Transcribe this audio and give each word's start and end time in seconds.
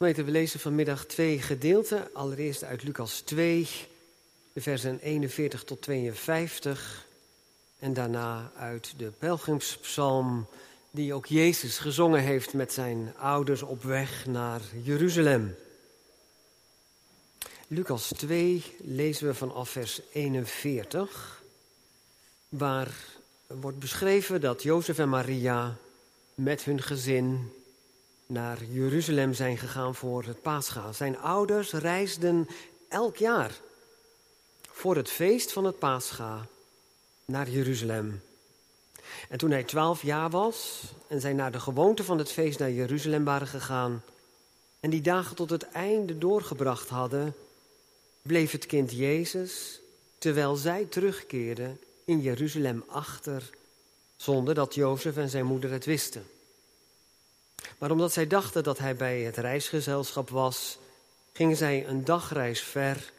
Gemeente, 0.00 0.24
we 0.24 0.30
lezen 0.30 0.60
vanmiddag 0.60 1.04
twee 1.04 1.42
gedeelten. 1.42 2.14
Allereerst 2.14 2.64
uit 2.64 2.82
Lucas 2.82 3.20
2, 3.20 3.68
de 4.52 4.60
versen 4.60 4.98
41 4.98 5.64
tot 5.64 5.82
52. 5.82 7.06
En 7.78 7.92
daarna 7.92 8.52
uit 8.56 8.94
de 8.96 9.10
pelgrimspsalm 9.18 10.46
die 10.90 11.14
ook 11.14 11.26
Jezus 11.26 11.78
gezongen 11.78 12.20
heeft 12.20 12.52
met 12.52 12.72
zijn 12.72 13.14
ouders 13.16 13.62
op 13.62 13.82
weg 13.82 14.26
naar 14.26 14.60
Jeruzalem. 14.82 15.54
Lucas 17.66 18.08
2 18.16 18.64
lezen 18.78 19.26
we 19.26 19.34
vanaf 19.34 19.70
vers 19.70 20.00
41, 20.12 21.42
waar 22.48 22.94
wordt 23.46 23.78
beschreven 23.78 24.40
dat 24.40 24.62
Jozef 24.62 24.98
en 24.98 25.08
Maria 25.08 25.76
met 26.34 26.64
hun 26.64 26.82
gezin 26.82 27.52
naar 28.30 28.64
Jeruzalem 28.64 29.34
zijn 29.34 29.58
gegaan 29.58 29.94
voor 29.94 30.24
het 30.24 30.42
paascha. 30.42 30.92
Zijn 30.92 31.18
ouders 31.18 31.72
reisden 31.72 32.48
elk 32.88 33.16
jaar 33.16 33.60
voor 34.70 34.96
het 34.96 35.10
feest 35.10 35.52
van 35.52 35.64
het 35.64 35.78
paascha 35.78 36.46
naar 37.24 37.48
Jeruzalem. 37.48 38.22
En 39.28 39.38
toen 39.38 39.50
hij 39.50 39.64
twaalf 39.64 40.02
jaar 40.02 40.30
was 40.30 40.82
en 41.06 41.20
zij 41.20 41.32
naar 41.32 41.52
de 41.52 41.60
gewoonte 41.60 42.04
van 42.04 42.18
het 42.18 42.30
feest 42.30 42.58
naar 42.58 42.70
Jeruzalem 42.70 43.24
waren 43.24 43.46
gegaan 43.46 44.02
en 44.80 44.90
die 44.90 45.00
dagen 45.00 45.36
tot 45.36 45.50
het 45.50 45.68
einde 45.68 46.18
doorgebracht 46.18 46.88
hadden, 46.88 47.34
bleef 48.22 48.50
het 48.50 48.66
kind 48.66 48.92
Jezus, 48.92 49.80
terwijl 50.18 50.56
zij 50.56 50.84
terugkeerden, 50.84 51.80
in 52.04 52.20
Jeruzalem 52.20 52.84
achter, 52.86 53.50
zonder 54.16 54.54
dat 54.54 54.74
Jozef 54.74 55.16
en 55.16 55.28
zijn 55.28 55.44
moeder 55.44 55.70
het 55.70 55.84
wisten. 55.84 56.24
Maar 57.80 57.90
omdat 57.90 58.12
zij 58.12 58.26
dachten 58.26 58.62
dat 58.62 58.78
hij 58.78 58.96
bij 58.96 59.20
het 59.20 59.36
reisgezelschap 59.36 60.30
was, 60.30 60.78
gingen 61.32 61.56
zij 61.56 61.86
een 61.86 62.04
dagreis 62.04 62.60
ver 62.60 63.12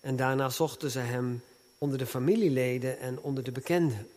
en 0.00 0.16
daarna 0.16 0.48
zochten 0.48 0.90
ze 0.90 0.98
hem 0.98 1.42
onder 1.78 1.98
de 1.98 2.06
familieleden 2.06 2.98
en 2.98 3.20
onder 3.20 3.44
de 3.44 3.52
bekenden. 3.52 4.08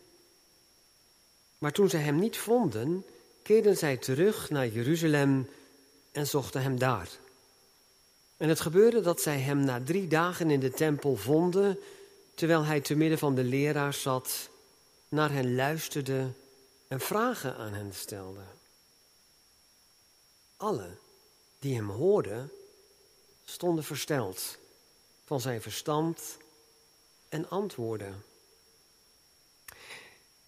Maar 1.58 1.72
toen 1.72 1.90
ze 1.90 1.98
hem 1.98 2.20
niet 2.20 2.38
vonden, 2.38 3.06
keerden 3.44 3.78
zij 3.78 3.98
terug 3.98 4.50
naar 4.50 4.68
Jeruzalem 4.68 5.50
en 6.12 6.28
zochten 6.28 6.62
hem 6.62 6.80
daar. 6.80 7.10
En 8.38 8.50
het 8.50 8.60
gebeurde 8.60 9.02
dat 9.02 9.22
zij 9.22 9.40
hem 9.40 9.60
na 9.60 9.82
drie 9.84 10.08
dagen 10.08 10.52
in 10.52 10.60
de 10.60 10.72
tempel 10.72 11.16
vonden, 11.16 11.80
terwijl 12.36 12.64
hij 12.64 12.82
te 12.82 12.96
midden 12.96 13.18
van 13.18 13.36
de 13.36 13.44
leraars 13.44 14.02
zat, 14.02 14.50
naar 15.10 15.32
hen 15.32 15.56
luisterde 15.56 16.28
en 16.88 17.00
vragen 17.00 17.56
aan 17.56 17.74
hen 17.74 17.94
stelde. 17.94 18.57
Alle 20.58 20.98
die 21.60 21.76
hem 21.76 21.90
hoorden, 21.90 22.52
stonden 23.46 23.84
versteld 23.84 24.58
van 25.26 25.42
zijn 25.42 25.62
verstand 25.62 26.38
en 27.30 27.50
antwoorden. 27.50 28.24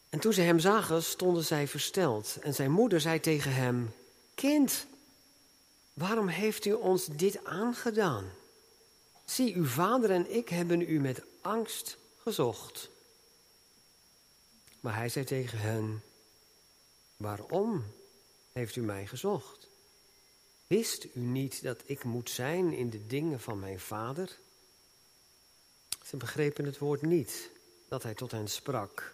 En 0.10 0.20
toen 0.20 0.34
ze 0.34 0.42
hem 0.42 0.60
zagen, 0.60 1.04
stonden 1.04 1.44
zij 1.44 1.68
versteld. 1.68 2.38
En 2.42 2.54
zijn 2.54 2.72
moeder 2.72 3.02
zei 3.02 3.20
tegen 3.20 3.54
hem: 3.54 3.94
Kind, 4.36 4.86
waarom 5.94 6.28
heeft 6.28 6.66
u 6.66 6.74
ons 6.74 7.06
dit 7.06 7.46
aangedaan? 7.46 8.32
Zie, 9.26 9.56
uw 9.56 9.66
vader 9.66 10.12
en 10.12 10.36
ik 10.36 10.50
hebben 10.50 10.82
u 10.82 11.00
met 11.00 11.22
angst 11.42 11.98
gezocht. 12.18 12.90
Maar 14.80 14.96
hij 14.96 15.10
zei 15.10 15.26
tegen 15.26 15.60
hen: 15.60 16.04
Waarom 17.18 17.86
heeft 18.52 18.76
u 18.76 18.82
mij 18.82 19.08
gezocht? 19.08 19.59
Wist 20.70 21.08
u 21.14 21.20
niet 21.20 21.64
dat 21.64 21.82
ik 21.86 22.04
moet 22.04 22.30
zijn 22.30 22.74
in 22.74 22.90
de 22.90 23.08
dingen 23.08 23.40
van 23.40 23.60
mijn 23.60 23.80
vader? 23.80 24.38
Ze 26.06 26.18
begrepen 26.18 26.66
het 26.66 26.78
woord 26.78 27.02
niet 27.02 27.50
dat 27.88 28.04
hij 28.04 28.14
tot 28.14 28.32
hen 28.32 28.48
sprak. 28.48 29.14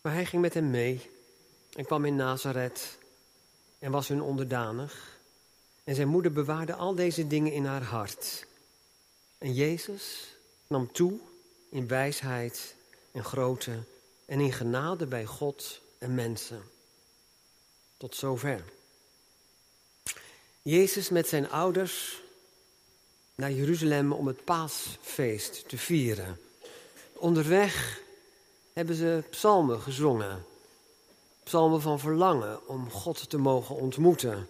Maar 0.00 0.12
hij 0.12 0.26
ging 0.26 0.42
met 0.42 0.54
hen 0.54 0.70
mee 0.70 1.10
en 1.74 1.84
kwam 1.84 2.04
in 2.04 2.16
Nazareth 2.16 2.98
en 3.78 3.90
was 3.90 4.08
hun 4.08 4.22
onderdanig. 4.22 5.18
En 5.84 5.94
zijn 5.94 6.08
moeder 6.08 6.32
bewaarde 6.32 6.74
al 6.74 6.94
deze 6.94 7.26
dingen 7.26 7.52
in 7.52 7.64
haar 7.64 7.82
hart. 7.82 8.46
En 9.38 9.54
Jezus 9.54 10.36
nam 10.66 10.92
toe 10.92 11.18
in 11.68 11.88
wijsheid 11.88 12.74
en 13.12 13.24
grootte 13.24 13.82
en 14.24 14.40
in 14.40 14.52
genade 14.52 15.06
bij 15.06 15.24
God 15.24 15.80
en 15.98 16.14
mensen. 16.14 16.62
Tot 17.96 18.16
zover. 18.16 18.64
Jezus 20.62 21.08
met 21.08 21.28
zijn 21.28 21.50
ouders 21.50 22.22
naar 23.34 23.52
Jeruzalem 23.52 24.12
om 24.12 24.26
het 24.26 24.44
paasfeest 24.44 25.68
te 25.68 25.78
vieren. 25.78 26.40
Onderweg 27.12 28.00
hebben 28.72 28.94
ze 28.94 29.22
psalmen 29.30 29.80
gezongen. 29.80 30.44
Psalmen 31.42 31.80
van 31.80 32.00
verlangen 32.00 32.68
om 32.68 32.90
God 32.90 33.30
te 33.30 33.38
mogen 33.38 33.76
ontmoeten 33.76 34.48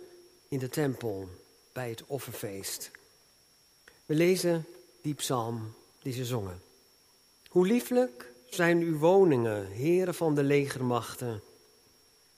in 0.49 0.59
de 0.59 0.69
tempel 0.69 1.29
bij 1.73 1.89
het 1.89 2.03
offerfeest. 2.07 2.91
We 4.07 4.15
lezen 4.15 4.67
die 5.03 5.15
psalm 5.15 5.75
die 6.03 6.13
ze 6.13 6.25
zongen. 6.25 6.63
Hoe 7.49 7.67
lieflijk 7.67 8.33
zijn 8.51 8.81
uw 8.81 8.99
woningen, 8.99 9.67
heren 9.67 10.15
van 10.15 10.35
de 10.35 10.43
legermachten. 10.43 11.43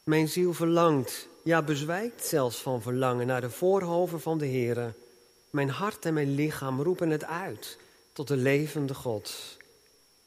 Mijn 0.04 0.28
ziel 0.28 0.52
verlangt, 0.52 1.28
ja 1.44 1.62
bezwijkt 1.62 2.25
zelfs 2.25 2.56
van 2.56 2.82
verlangen 2.82 3.27
naar 3.27 3.41
de 3.41 3.50
voorhoven 3.50 4.21
van 4.21 4.38
de 4.38 4.47
heren. 4.47 4.94
Mijn 5.50 5.71
hart 5.71 6.05
en 6.06 6.15
mijn 6.15 6.34
lichaam 6.34 6.82
roepen 6.82 7.10
het 7.10 7.25
uit 7.25 7.78
tot 8.12 8.28
de 8.28 8.37
levende 8.37 8.94
God. 8.94 9.56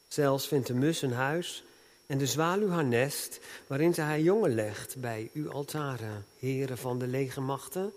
Zelfs 0.08 0.48
vindt 0.48 0.66
de 0.66 0.74
mus 0.74 1.02
een 1.02 1.12
huis 1.12 1.64
en 2.06 2.18
de 2.18 2.26
zwaluw 2.26 2.68
haar 2.68 2.84
nest, 2.84 3.40
waarin 3.66 3.94
ze 3.94 4.00
haar 4.00 4.20
jongen 4.20 4.54
legt 4.54 5.00
bij 5.00 5.30
uw 5.32 5.52
altaren, 5.52 6.26
heren 6.38 6.78
van 6.78 6.98
de 6.98 7.06
legermachten, 7.06 7.92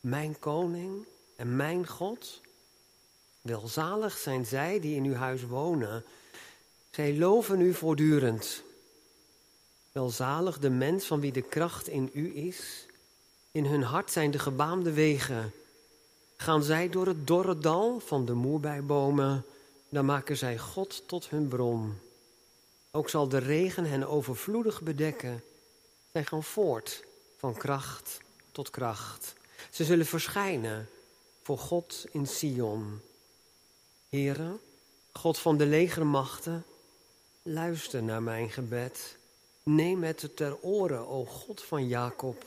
mijn 0.00 0.38
koning 0.38 1.06
en 1.36 1.56
mijn 1.56 1.86
God. 1.86 2.40
Welzalig 3.40 4.16
zijn 4.16 4.46
zij 4.46 4.80
die 4.80 4.96
in 4.96 5.04
uw 5.04 5.14
huis 5.14 5.42
wonen. 5.42 6.04
Zij 6.90 7.16
loven 7.16 7.60
u 7.60 7.74
voortdurend. 7.74 8.62
Welzalig 9.96 10.58
de 10.58 10.70
mens 10.70 11.06
van 11.06 11.20
wie 11.20 11.32
de 11.32 11.42
kracht 11.42 11.88
in 11.88 12.10
u 12.12 12.36
is. 12.36 12.86
In 13.50 13.64
hun 13.64 13.82
hart 13.82 14.10
zijn 14.10 14.30
de 14.30 14.38
gebaande 14.38 14.92
wegen. 14.92 15.52
Gaan 16.36 16.62
zij 16.62 16.88
door 16.88 17.06
het 17.06 17.26
dorre 17.26 17.58
dal 17.58 18.00
van 18.00 18.24
de 18.24 18.32
moerbijbomen, 18.32 19.44
dan 19.88 20.04
maken 20.04 20.36
zij 20.36 20.58
God 20.58 21.02
tot 21.08 21.28
hun 21.28 21.48
bron. 21.48 21.98
Ook 22.90 23.08
zal 23.08 23.28
de 23.28 23.38
regen 23.38 23.84
hen 23.84 24.08
overvloedig 24.08 24.82
bedekken. 24.82 25.42
Zij 26.12 26.24
gaan 26.24 26.44
voort 26.44 27.04
van 27.36 27.54
kracht 27.54 28.20
tot 28.52 28.70
kracht. 28.70 29.34
Ze 29.70 29.84
zullen 29.84 30.06
verschijnen 30.06 30.88
voor 31.42 31.58
God 31.58 32.06
in 32.10 32.26
Sion. 32.26 33.00
Heere, 34.08 34.58
God 35.12 35.38
van 35.38 35.56
de 35.56 35.66
legermachten, 35.66 36.64
luister 37.42 38.02
naar 38.02 38.22
mijn 38.22 38.50
gebed. 38.50 39.15
Neem 39.70 40.02
het 40.02 40.36
ter 40.36 40.58
oren, 40.60 41.08
o 41.08 41.24
God 41.24 41.62
van 41.62 41.88
Jacob. 41.88 42.44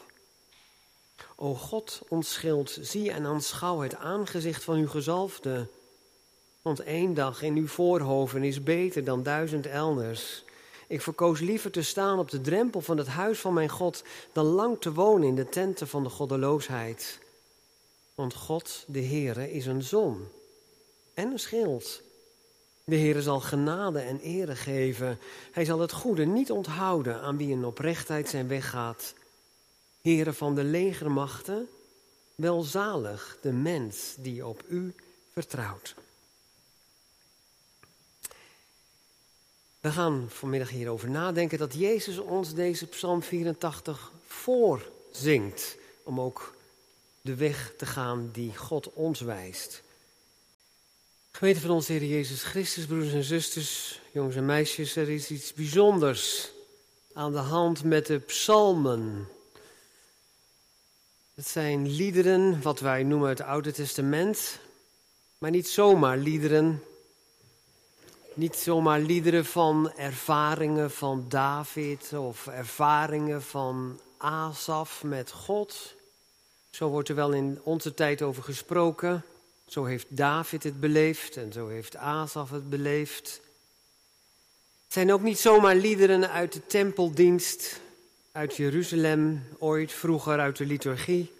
O 1.36 1.56
God, 1.56 2.02
ontschild, 2.08 2.78
zie 2.82 3.12
en 3.12 3.26
aanschouw 3.26 3.80
het 3.80 3.96
aangezicht 3.96 4.64
van 4.64 4.76
uw 4.76 4.88
gezalfde. 4.88 5.68
Want 6.62 6.80
één 6.80 7.14
dag 7.14 7.42
in 7.42 7.56
uw 7.56 7.68
voorhoven 7.68 8.44
is 8.44 8.64
beter 8.64 9.04
dan 9.04 9.24
duizend 9.24 9.66
elders. 9.66 10.44
Ik 10.88 11.02
verkoos 11.02 11.40
liever 11.40 11.72
te 11.72 11.82
staan 11.82 12.20
op 12.20 12.30
de 12.30 12.42
drempel 12.42 12.82
van 12.82 12.98
het 12.98 13.08
huis 13.08 13.40
van 13.40 13.54
mijn 13.54 13.70
God 13.70 14.04
dan 14.34 14.46
lang 14.46 14.82
te 14.82 14.94
wonen 14.94 15.28
in 15.28 15.36
de 15.36 15.50
tenten 15.50 15.88
van 15.88 16.04
de 16.04 16.10
goddeloosheid. 16.10 17.20
Want 18.16 18.34
God, 18.34 18.84
de 18.88 19.04
Heere, 19.04 19.52
is 19.52 19.66
een 19.66 19.84
zon 19.84 20.28
en 21.14 21.32
een 21.32 21.40
schild. 21.40 22.02
De 22.90 22.98
Heere 22.98 23.22
zal 23.22 23.40
genade 23.40 24.00
en 24.00 24.20
ere 24.20 24.56
geven. 24.56 25.20
Hij 25.52 25.66
zal 25.66 25.80
het 25.80 25.92
goede 25.92 26.26
niet 26.26 26.52
onthouden 26.52 27.22
aan 27.22 27.38
wie 27.38 27.50
in 27.50 27.66
oprechtheid 27.66 28.30
zijn 28.30 28.48
weg 28.48 28.70
gaat. 28.70 29.14
Heere 30.02 30.34
van 30.34 30.56
de 30.56 30.64
legermachten, 30.64 31.68
welzalig 32.36 33.38
de 33.42 33.52
mens 33.52 34.14
die 34.18 34.46
op 34.46 34.64
u 34.68 34.94
vertrouwt. 35.34 35.96
We 39.80 39.92
gaan 39.92 40.26
vanmiddag 40.30 40.70
hierover 40.70 41.10
nadenken 41.10 41.58
dat 41.58 41.74
Jezus 41.74 42.18
ons 42.18 42.54
deze 42.54 42.88
Psalm 42.88 43.24
84 43.24 44.12
voorzingt. 44.28 45.78
Om 46.04 46.22
ook 46.22 46.56
de 47.22 47.36
weg 47.36 47.74
te 47.78 47.86
gaan 47.86 48.30
die 48.34 48.56
God 48.56 48.94
ons 48.94 49.20
wijst. 49.20 49.82
Gemeente 51.32 51.60
van 51.60 51.70
onze 51.70 51.92
Heer 51.92 52.06
Jezus 52.06 52.44
Christus, 52.44 52.86
broeders 52.86 53.14
en 53.14 53.24
zusters, 53.24 54.00
jongens 54.12 54.36
en 54.36 54.46
meisjes, 54.46 54.96
er 54.96 55.10
is 55.10 55.30
iets 55.30 55.54
bijzonders 55.54 56.52
aan 57.14 57.32
de 57.32 57.38
hand 57.38 57.84
met 57.84 58.06
de 58.06 58.20
psalmen. 58.20 59.28
Het 61.34 61.48
zijn 61.48 61.88
liederen, 61.88 62.62
wat 62.62 62.80
wij 62.80 63.04
noemen 63.04 63.30
het 63.30 63.42
Oude 63.42 63.72
Testament, 63.72 64.60
maar 65.38 65.52
niet 65.52 65.68
zomaar 65.68 66.18
liederen. 66.18 66.84
Niet 68.34 68.56
zomaar 68.56 69.00
liederen 69.00 69.46
van 69.46 69.92
ervaringen 69.96 70.92
van 70.92 71.26
David 71.30 72.14
of 72.14 72.48
ervaringen 72.48 73.42
van 73.42 74.00
Asaf 74.18 75.04
met 75.04 75.32
God. 75.32 75.96
Zo 76.70 76.90
wordt 76.90 77.10
er 77.10 77.16
wel 77.16 77.32
in 77.32 77.60
onze 77.64 77.94
tijd 77.94 78.22
over 78.22 78.44
gesproken. 78.44 79.24
Zo 79.70 79.86
heeft 79.86 80.06
David 80.10 80.64
het 80.64 80.80
beleefd 80.80 81.38
en 81.38 81.54
zo 81.54 81.68
heeft 81.68 81.96
Asaf 81.96 82.50
het 82.50 82.70
beleefd. 82.70 83.42
Het 84.84 84.94
zijn 84.94 85.14
ook 85.14 85.22
niet 85.22 85.40
zomaar 85.40 85.76
liederen 85.76 86.30
uit 86.30 86.54
de 86.54 86.66
tempeldienst, 86.66 87.80
uit 88.32 88.56
Jeruzalem, 88.56 89.44
ooit 89.58 89.92
vroeger 89.92 90.40
uit 90.40 90.58
de 90.58 90.66
liturgie. 90.66 91.32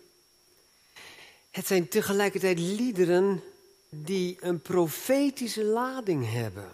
Het 1.52 1.68
zijn 1.68 1.88
tegelijkertijd 1.88 2.60
liederen 2.60 3.44
die 3.90 4.38
een 4.40 4.62
profetische 4.62 5.64
lading 5.64 6.32
hebben. 6.32 6.72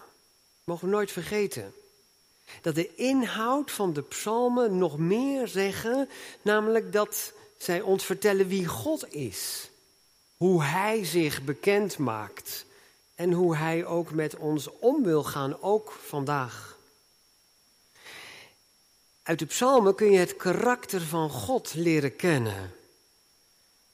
Mogen 0.63 0.87
we 0.87 0.93
nooit 0.93 1.11
vergeten. 1.11 1.73
Dat 2.61 2.75
de 2.75 2.95
inhoud 2.95 3.71
van 3.71 3.93
de 3.93 4.01
psalmen 4.01 4.77
nog 4.77 4.97
meer 4.97 5.47
zeggen, 5.47 6.09
namelijk 6.41 6.91
dat 6.91 7.33
zij 7.57 7.81
ons 7.81 8.05
vertellen 8.05 8.47
wie 8.47 8.67
God 8.67 9.13
is. 9.13 9.69
Hoe 10.37 10.63
Hij 10.63 11.05
zich 11.05 11.43
bekend 11.43 11.97
maakt 11.97 12.65
en 13.15 13.31
hoe 13.31 13.55
Hij 13.55 13.85
ook 13.85 14.11
met 14.11 14.35
ons 14.35 14.69
om 14.79 15.03
wil 15.03 15.23
gaan, 15.23 15.61
ook 15.61 15.91
vandaag. 15.91 16.77
Uit 19.23 19.39
de 19.39 19.45
psalmen 19.45 19.95
kun 19.95 20.11
je 20.11 20.17
het 20.17 20.35
karakter 20.35 21.01
van 21.01 21.29
God 21.29 21.73
leren 21.73 22.15
kennen. 22.15 22.71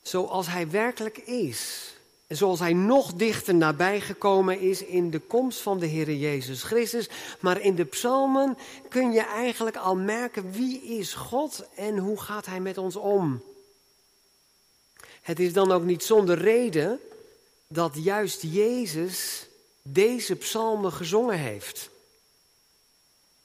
Zoals 0.02 0.48
Hij 0.48 0.70
werkelijk 0.70 1.18
is. 1.18 1.94
En 2.28 2.36
zoals 2.38 2.60
Hij 2.60 2.74
nog 2.74 3.14
dichter 3.14 3.56
nabij 3.56 4.02
gekomen 4.02 4.60
is 4.60 4.84
in 4.84 5.10
de 5.10 5.20
komst 5.20 5.60
van 5.60 5.80
de 5.80 5.86
Heer 5.86 6.14
Jezus 6.14 6.64
Christus. 6.64 7.10
Maar 7.40 7.62
in 7.62 7.76
de 7.76 7.86
psalmen 7.86 8.58
kun 8.90 9.12
je 9.12 9.22
eigenlijk 9.22 9.78
al 9.78 9.96
merken 9.96 10.52
wie 10.52 10.82
is 10.82 11.14
God 11.14 11.64
en 11.76 11.98
hoe 11.98 12.22
gaat 12.22 12.46
Hij 12.46 12.60
met 12.60 12.78
ons 12.78 12.96
om. 12.96 13.42
Het 15.22 15.40
is 15.40 15.54
dan 15.54 15.72
ook 15.72 15.84
niet 15.84 16.04
zonder 16.04 16.38
reden 16.38 17.00
dat 17.68 17.92
juist 17.96 18.42
Jezus 18.42 19.48
deze 19.82 20.36
psalmen 20.36 20.94
gezongen 20.94 21.38
heeft. 21.38 21.90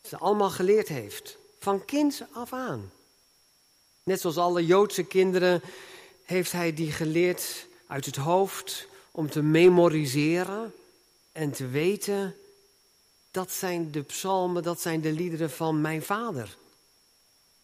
Ze 0.03 0.17
allemaal 0.17 0.51
geleerd 0.51 0.89
heeft, 0.89 1.37
van 1.59 1.85
kinds 1.85 2.23
af 2.33 2.53
aan. 2.53 2.93
Net 4.03 4.21
zoals 4.21 4.37
alle 4.37 4.67
Joodse 4.67 5.05
kinderen 5.05 5.63
heeft 6.25 6.53
hij 6.53 6.75
die 6.75 6.93
geleerd 6.93 7.67
uit 7.87 8.07
het 8.07 8.17
hoofd 8.17 8.87
om 9.11 9.31
te 9.31 9.43
memoriseren 9.43 10.75
en 11.33 11.51
te 11.51 11.67
weten, 11.67 12.37
dat 13.31 13.51
zijn 13.51 13.91
de 13.91 14.03
psalmen, 14.03 14.63
dat 14.63 14.81
zijn 14.81 15.01
de 15.01 15.13
liederen 15.13 15.51
van 15.51 15.81
mijn 15.81 16.03
vader. 16.03 16.57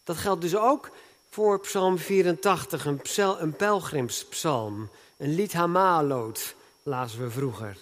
Dat 0.04 0.16
geldt 0.16 0.42
dus 0.42 0.56
ook 0.56 0.90
voor 1.32 1.60
Psalm 1.60 1.98
84, 1.98 2.84
een, 2.86 3.00
een 3.40 3.52
pelgrimspsalm, 3.52 4.90
een 5.16 5.34
lied 5.34 5.52
Hamaloot, 5.52 6.54
lazen 6.82 7.22
we 7.22 7.30
vroeger. 7.30 7.76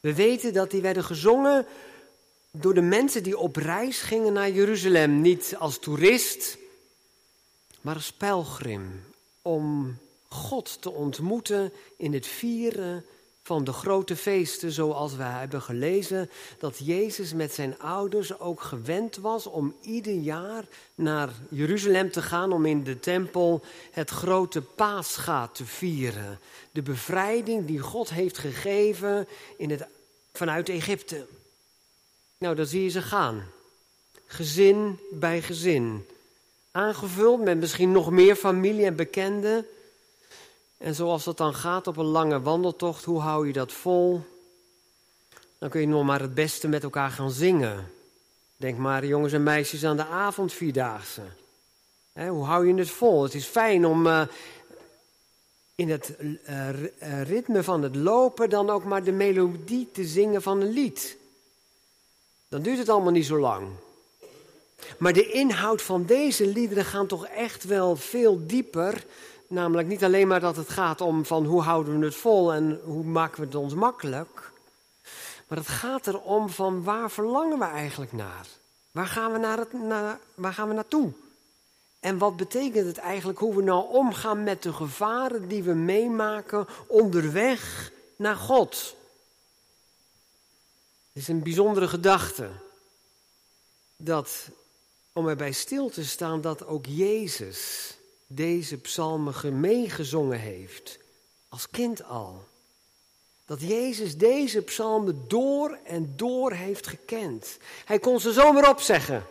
We 0.00 0.14
weten 0.14 0.52
dat 0.52 0.70
die 0.70 0.80
werden 0.80 1.04
gezongen 1.04 1.66
door 2.50 2.74
de 2.74 2.80
mensen 2.80 3.22
die 3.22 3.38
op 3.38 3.56
reis 3.56 4.00
gingen 4.00 4.32
naar 4.32 4.50
Jeruzalem. 4.50 5.20
Niet 5.20 5.54
als 5.58 5.78
toerist, 5.78 6.58
maar 7.80 7.94
als 7.94 8.12
pelgrim. 8.12 9.04
Om 9.42 9.98
God 10.28 10.82
te 10.82 10.90
ontmoeten 10.90 11.72
in 11.96 12.12
het 12.12 12.26
vieren 12.26 13.04
van 13.44 13.64
de 13.64 13.72
grote 13.72 14.16
feesten, 14.16 14.72
zoals 14.72 15.16
we 15.16 15.22
hebben 15.22 15.62
gelezen, 15.62 16.30
dat 16.58 16.78
Jezus 16.78 17.32
met 17.32 17.52
zijn 17.52 17.78
ouders 17.78 18.38
ook 18.38 18.60
gewend 18.60 19.16
was 19.16 19.46
om 19.46 19.74
ieder 19.80 20.14
jaar 20.14 20.64
naar 20.94 21.28
Jeruzalem 21.48 22.10
te 22.10 22.22
gaan 22.22 22.52
om 22.52 22.66
in 22.66 22.84
de 22.84 23.00
tempel 23.00 23.62
het 23.90 24.10
grote 24.10 24.62
paascha 24.62 25.48
te 25.48 25.64
vieren. 25.64 26.38
De 26.70 26.82
bevrijding 26.82 27.66
die 27.66 27.78
God 27.78 28.10
heeft 28.10 28.38
gegeven 28.38 29.28
in 29.56 29.70
het, 29.70 29.86
vanuit 30.32 30.68
Egypte. 30.68 31.26
Nou, 32.38 32.54
dan 32.54 32.66
zie 32.66 32.82
je 32.82 32.88
ze 32.88 33.02
gaan. 33.02 33.44
Gezin 34.26 34.98
bij 35.10 35.42
gezin. 35.42 36.06
Aangevuld 36.70 37.40
met 37.42 37.58
misschien 37.58 37.92
nog 37.92 38.10
meer 38.10 38.36
familie 38.36 38.84
en 38.84 38.96
bekenden. 38.96 39.66
En 40.84 40.94
zoals 40.94 41.24
dat 41.24 41.36
dan 41.36 41.54
gaat 41.54 41.86
op 41.86 41.96
een 41.96 42.04
lange 42.04 42.40
wandeltocht, 42.40 43.04
hoe 43.04 43.20
hou 43.20 43.46
je 43.46 43.52
dat 43.52 43.72
vol? 43.72 44.20
Dan 45.58 45.68
kun 45.68 45.80
je 45.80 45.86
nog 45.86 46.04
maar 46.04 46.20
het 46.20 46.34
beste 46.34 46.68
met 46.68 46.82
elkaar 46.82 47.10
gaan 47.10 47.30
zingen. 47.30 47.90
Denk 48.56 48.78
maar 48.78 49.06
jongens 49.06 49.32
en 49.32 49.42
meisjes 49.42 49.84
aan 49.84 49.96
de 49.96 50.06
avondvierdaagse. 50.06 51.22
hoe 52.12 52.44
hou 52.44 52.66
je 52.66 52.74
het 52.74 52.90
vol? 52.90 53.22
Het 53.22 53.34
is 53.34 53.44
fijn 53.46 53.86
om 53.86 54.06
uh, 54.06 54.22
in 55.74 55.90
het 55.90 56.16
uh, 56.20 57.22
ritme 57.22 57.62
van 57.62 57.82
het 57.82 57.96
lopen 57.96 58.50
dan 58.50 58.70
ook 58.70 58.84
maar 58.84 59.04
de 59.04 59.12
melodie 59.12 59.88
te 59.92 60.04
zingen 60.04 60.42
van 60.42 60.60
een 60.60 60.72
lied. 60.72 61.16
Dan 62.48 62.62
duurt 62.62 62.78
het 62.78 62.88
allemaal 62.88 63.12
niet 63.12 63.26
zo 63.26 63.38
lang. 63.38 63.68
Maar 64.98 65.12
de 65.12 65.30
inhoud 65.30 65.82
van 65.82 66.04
deze 66.04 66.46
liederen 66.46 66.84
gaan 66.84 67.06
toch 67.06 67.26
echt 67.26 67.64
wel 67.64 67.96
veel 67.96 68.46
dieper 68.46 69.04
Namelijk 69.48 69.88
niet 69.88 70.04
alleen 70.04 70.28
maar 70.28 70.40
dat 70.40 70.56
het 70.56 70.68
gaat 70.68 71.00
om 71.00 71.24
van 71.24 71.44
hoe 71.44 71.62
houden 71.62 71.98
we 71.98 72.04
het 72.04 72.14
vol 72.14 72.52
en 72.52 72.80
hoe 72.84 73.04
maken 73.04 73.40
we 73.40 73.46
het 73.46 73.54
ons 73.54 73.74
makkelijk. 73.74 74.52
Maar 75.48 75.58
het 75.58 75.68
gaat 75.68 76.06
erom 76.06 76.48
van 76.50 76.84
waar 76.84 77.10
verlangen 77.10 77.58
we 77.58 77.64
eigenlijk 77.64 78.12
naar? 78.12 78.46
Waar 78.90 79.06
gaan 79.06 79.32
we, 79.32 79.38
naar 79.38 79.58
het, 79.58 79.72
naar, 79.72 80.18
waar 80.34 80.52
gaan 80.52 80.68
we 80.68 80.74
naartoe? 80.74 81.12
En 82.00 82.18
wat 82.18 82.36
betekent 82.36 82.86
het 82.86 82.98
eigenlijk 82.98 83.38
hoe 83.38 83.56
we 83.56 83.62
nou 83.62 83.88
omgaan 83.88 84.42
met 84.42 84.62
de 84.62 84.72
gevaren 84.72 85.48
die 85.48 85.62
we 85.62 85.74
meemaken 85.74 86.66
onderweg 86.86 87.92
naar 88.16 88.36
God? 88.36 88.96
Het 91.12 91.22
is 91.22 91.28
een 91.28 91.42
bijzondere 91.42 91.88
gedachte 91.88 92.50
dat 93.96 94.48
om 95.12 95.28
erbij 95.28 95.52
stil 95.52 95.90
te 95.90 96.04
staan 96.04 96.40
dat 96.40 96.66
ook 96.66 96.86
Jezus 96.86 97.94
deze 98.26 98.78
psalmen 98.78 99.60
meegezongen 99.60 100.38
heeft, 100.38 100.98
als 101.48 101.70
kind 101.70 102.04
al. 102.04 102.44
Dat 103.46 103.60
Jezus 103.60 104.16
deze 104.16 104.62
psalmen 104.62 105.24
door 105.28 105.78
en 105.84 106.12
door 106.16 106.52
heeft 106.52 106.86
gekend. 106.86 107.58
Hij 107.84 107.98
kon 107.98 108.20
ze 108.20 108.32
zomaar 108.32 108.68
opzeggen 108.68 109.26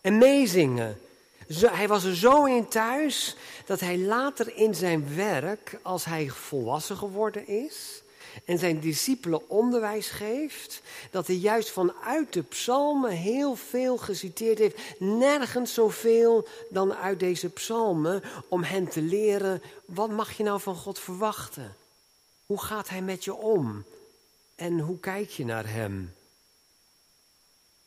en 0.00 0.18
meezingen. 0.18 1.00
Hij 1.48 1.88
was 1.88 2.04
er 2.04 2.16
zo 2.16 2.44
in 2.44 2.68
thuis 2.68 3.36
dat 3.66 3.80
hij 3.80 3.98
later 3.98 4.56
in 4.56 4.74
zijn 4.74 5.16
werk, 5.16 5.78
als 5.82 6.04
hij 6.04 6.28
volwassen 6.28 6.96
geworden 6.96 7.46
is, 7.46 8.02
en 8.44 8.58
zijn 8.58 8.80
discipelen 8.80 9.48
onderwijs 9.50 10.08
geeft, 10.08 10.82
dat 11.10 11.26
hij 11.26 11.36
juist 11.36 11.70
vanuit 11.70 12.32
de 12.32 12.42
psalmen 12.42 13.10
heel 13.10 13.54
veel 13.54 13.96
geciteerd 13.96 14.58
heeft. 14.58 14.78
Nergens 14.98 15.74
zoveel 15.74 16.48
dan 16.70 16.94
uit 16.94 17.20
deze 17.20 17.48
psalmen 17.48 18.22
om 18.48 18.62
hen 18.62 18.88
te 18.88 19.02
leren, 19.02 19.62
wat 19.84 20.10
mag 20.10 20.36
je 20.36 20.42
nou 20.42 20.60
van 20.60 20.76
God 20.76 20.98
verwachten? 20.98 21.76
Hoe 22.46 22.62
gaat 22.62 22.88
hij 22.88 23.02
met 23.02 23.24
je 23.24 23.34
om? 23.34 23.84
En 24.54 24.78
hoe 24.78 25.00
kijk 25.00 25.30
je 25.30 25.44
naar 25.44 25.68
hem? 25.68 26.14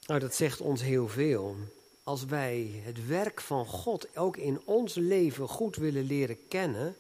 Nou, 0.06 0.20
dat 0.20 0.36
zegt 0.36 0.62
ons 0.62 0.82
heel 0.82 1.08
veel. 1.08 1.56
Als 2.04 2.26
wij 2.26 2.82
het 2.84 3.08
werk 3.08 3.42
van 3.42 3.66
God 3.66 4.18
ook 4.18 4.38
in 4.38 4.62
ons 4.66 4.96
leven 4.96 5.48
goed 5.48 5.76
willen 5.76 6.04
leren 6.04 6.48
kennen, 6.48 6.96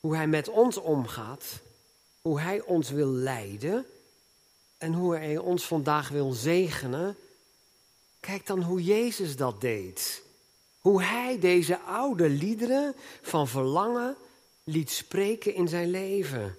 hoe 0.00 0.16
hij 0.16 0.26
met 0.26 0.48
ons 0.48 0.76
omgaat, 0.76 1.60
hoe 2.20 2.40
Hij 2.40 2.60
ons 2.60 2.90
wil 2.90 3.08
leiden 3.08 3.86
en 4.78 4.92
hoe 4.92 5.16
Hij 5.16 5.38
ons 5.38 5.64
vandaag 5.64 6.08
wil 6.08 6.32
zegenen. 6.32 7.16
Kijk 8.20 8.46
dan 8.46 8.62
hoe 8.62 8.84
Jezus 8.84 9.36
dat 9.36 9.60
deed. 9.60 10.22
Hoe 10.78 11.02
Hij 11.02 11.38
deze 11.38 11.78
oude 11.78 12.28
liederen 12.28 12.94
van 13.22 13.48
verlangen 13.48 14.16
liet 14.64 14.90
spreken 14.90 15.54
in 15.54 15.68
zijn 15.68 15.90
leven. 15.90 16.58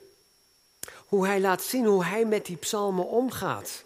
Hoe 1.06 1.26
Hij 1.26 1.40
laat 1.40 1.62
zien 1.62 1.86
hoe 1.86 2.06
Hij 2.06 2.26
met 2.26 2.46
die 2.46 2.58
psalmen 2.58 3.08
omgaat. 3.08 3.84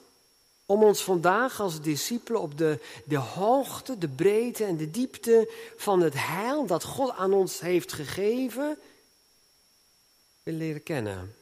Om 0.65 0.83
ons 0.83 1.03
vandaag 1.03 1.59
als 1.59 1.81
discipelen 1.81 2.41
op 2.41 2.57
de, 2.57 2.79
de 3.05 3.17
hoogte, 3.17 3.97
de 3.97 4.07
breedte 4.07 4.63
en 4.65 4.77
de 4.77 4.91
diepte 4.91 5.51
van 5.77 6.01
het 6.01 6.13
heil 6.13 6.65
dat 6.65 6.83
God 6.83 7.11
aan 7.11 7.33
ons 7.33 7.59
heeft 7.59 7.93
gegeven, 7.93 8.77
willen 10.43 10.59
leren 10.59 10.83
kennen. 10.83 11.35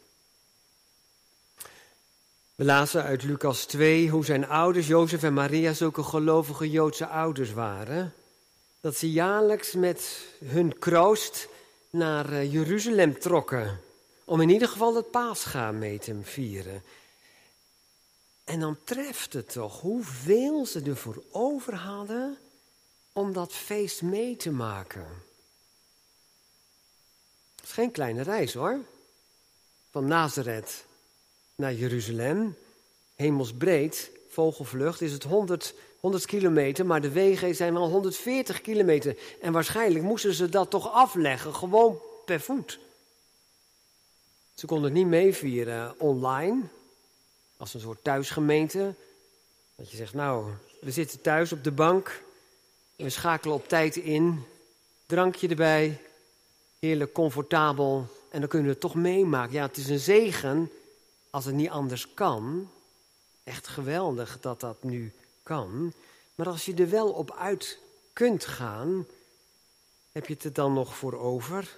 We 2.56 2.64
lazen 2.64 3.04
uit 3.04 3.24
Lucas 3.24 3.66
2 3.66 4.10
hoe 4.10 4.26
zijn 4.26 4.48
ouders, 4.48 4.88
Jozef 4.88 5.24
en 5.24 5.34
Maria, 5.34 5.74
zulke 5.74 6.04
gelovige 6.04 6.70
Joodse 6.70 7.08
ouders 7.08 7.54
waren. 7.54 8.14
Dat 8.82 8.96
ze 8.96 9.12
jaarlijks 9.12 9.74
met 9.74 10.26
hun 10.46 10.80
kroost 10.80 11.48
naar 11.90 12.32
eh, 12.32 12.52
Jeruzalem 12.52 13.20
trokken. 13.20 13.80
Om 14.26 14.42
in 14.42 14.50
ieder 14.50 14.68
geval 14.68 14.96
het 14.96 15.12
paascha 15.12 15.72
mee 15.72 16.00
te 16.00 16.20
vieren. 16.22 16.84
En 18.44 18.60
dan 18.60 18.78
treft 18.84 19.34
het 19.34 19.52
toch 19.52 19.82
hoeveel 19.82 20.66
ze 20.66 20.82
ervoor 20.82 21.24
over 21.32 21.76
hadden 21.76 22.38
om 23.14 23.34
dat 23.34 23.54
feest 23.54 24.02
mee 24.02 24.36
te 24.36 24.52
maken. 24.52 25.08
Het 27.56 27.66
is 27.66 27.72
geen 27.72 27.92
kleine 27.92 28.22
reis 28.22 28.54
hoor. 28.54 28.80
Van 29.92 30.06
Nazareth 30.06 30.86
naar 31.64 31.74
Jeruzalem, 31.74 32.56
hemelsbreed, 33.16 34.12
vogelvlucht, 34.30 35.02
is 35.02 35.12
het 35.12 35.24
100, 35.24 35.74
100 36.00 36.26
kilometer, 36.26 36.86
maar 36.86 37.02
de 37.02 37.12
wegen 37.12 37.56
zijn 37.56 37.76
al 37.76 37.90
140 37.90 38.62
kilometer. 38.62 39.18
En 39.42 39.52
waarschijnlijk 39.52 40.06
moesten 40.06 40.34
ze 40.34 40.50
dat 40.50 40.70
toch 40.70 40.92
afleggen, 40.92 41.56
gewoon 41.56 42.02
per 42.26 42.42
voet. 42.42 42.80
Ze 44.54 44.66
konden 44.66 44.86
het 44.86 44.94
niet 44.94 45.08
meevieren 45.08 46.00
online, 46.00 46.62
als 47.58 47.74
een 47.74 47.80
soort 47.80 48.04
thuisgemeente. 48.04 48.94
Dat 49.76 49.92
je 49.92 49.98
zegt, 49.98 50.14
nou, 50.14 50.52
we 50.82 50.92
zitten 50.92 51.22
thuis 51.22 51.52
op 51.52 51.64
de 51.64 51.72
bank, 51.72 52.24
we 52.96 53.10
schakelen 53.10 53.56
op 53.56 53.68
tijd 53.68 53.96
in, 53.96 54.44
drankje 55.06 55.48
erbij, 55.48 56.02
heerlijk 56.80 57.14
comfortabel. 57.14 58.08
En 58.30 58.40
dan 58.40 58.50
kunnen 58.50 58.68
we 58.68 58.74
het 58.74 58.82
toch 58.82 58.96
meemaken. 58.96 59.54
Ja, 59.54 59.66
het 59.66 59.78
is 59.78 59.90
een 59.90 60.00
zegen 60.00 60.72
als 61.34 61.46
het 61.46 61.56
niet 61.56 61.70
anders 61.70 62.14
kan. 62.14 62.70
Echt 63.44 63.68
geweldig 63.68 64.40
dat 64.40 64.60
dat 64.60 64.84
nu 64.84 65.14
kan. 65.44 65.94
Maar 66.36 66.48
als 66.48 66.66
je 66.66 66.74
er 66.74 66.90
wel 66.90 67.12
op 67.12 67.32
uit 67.32 67.80
kunt 68.14 68.46
gaan, 68.46 69.06
heb 70.12 70.26
je 70.26 70.34
het 70.34 70.44
er 70.44 70.54
dan 70.54 70.74
nog 70.74 70.96
voor 70.96 71.20
over? 71.20 71.78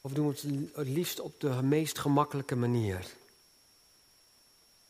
Of 0.00 0.12
doen 0.12 0.28
we 0.28 0.32
het 0.32 0.76
het 0.76 0.88
liefst 0.88 1.20
op 1.20 1.40
de 1.40 1.48
meest 1.62 1.98
gemakkelijke 1.98 2.56
manier? 2.56 3.06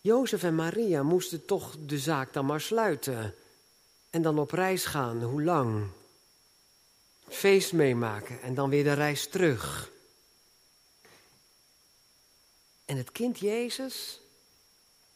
Jozef 0.01 0.43
en 0.43 0.55
Maria 0.55 1.03
moesten 1.03 1.45
toch 1.45 1.77
de 1.87 1.99
zaak 1.99 2.33
dan 2.33 2.47
maar 2.47 2.61
sluiten. 2.61 3.35
En 4.11 4.23
dan 4.23 4.39
op 4.39 4.51
reis 4.51 4.85
gaan. 4.85 5.23
Hoe 5.23 5.43
lang? 5.43 5.87
Feest 7.29 7.73
meemaken 7.73 8.43
en 8.43 8.55
dan 8.55 8.71
weer 8.71 8.85
de 8.85 8.93
reis 8.93 9.29
terug. 9.29 9.93
En 12.85 12.97
het 12.97 13.13
kind 13.13 13.39
Jezus, 13.39 14.21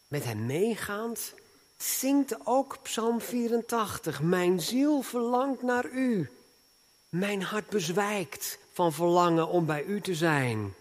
met 0.08 0.25
hem 0.25 0.46
meegaand, 0.46 1.34
zingt 1.76 2.37
ook 2.44 2.78
Psalm 2.82 3.20
84. 3.20 4.20
Mijn 4.22 4.60
ziel 4.60 5.02
verlangt 5.02 5.62
naar 5.62 5.90
u. 5.90 6.30
Mijn 7.08 7.42
hart 7.42 7.68
bezwijkt 7.68 8.58
van 8.72 8.92
verlangen 8.92 9.48
om 9.48 9.66
bij 9.66 9.84
u 9.84 10.00
te 10.00 10.14
zijn. 10.14 10.75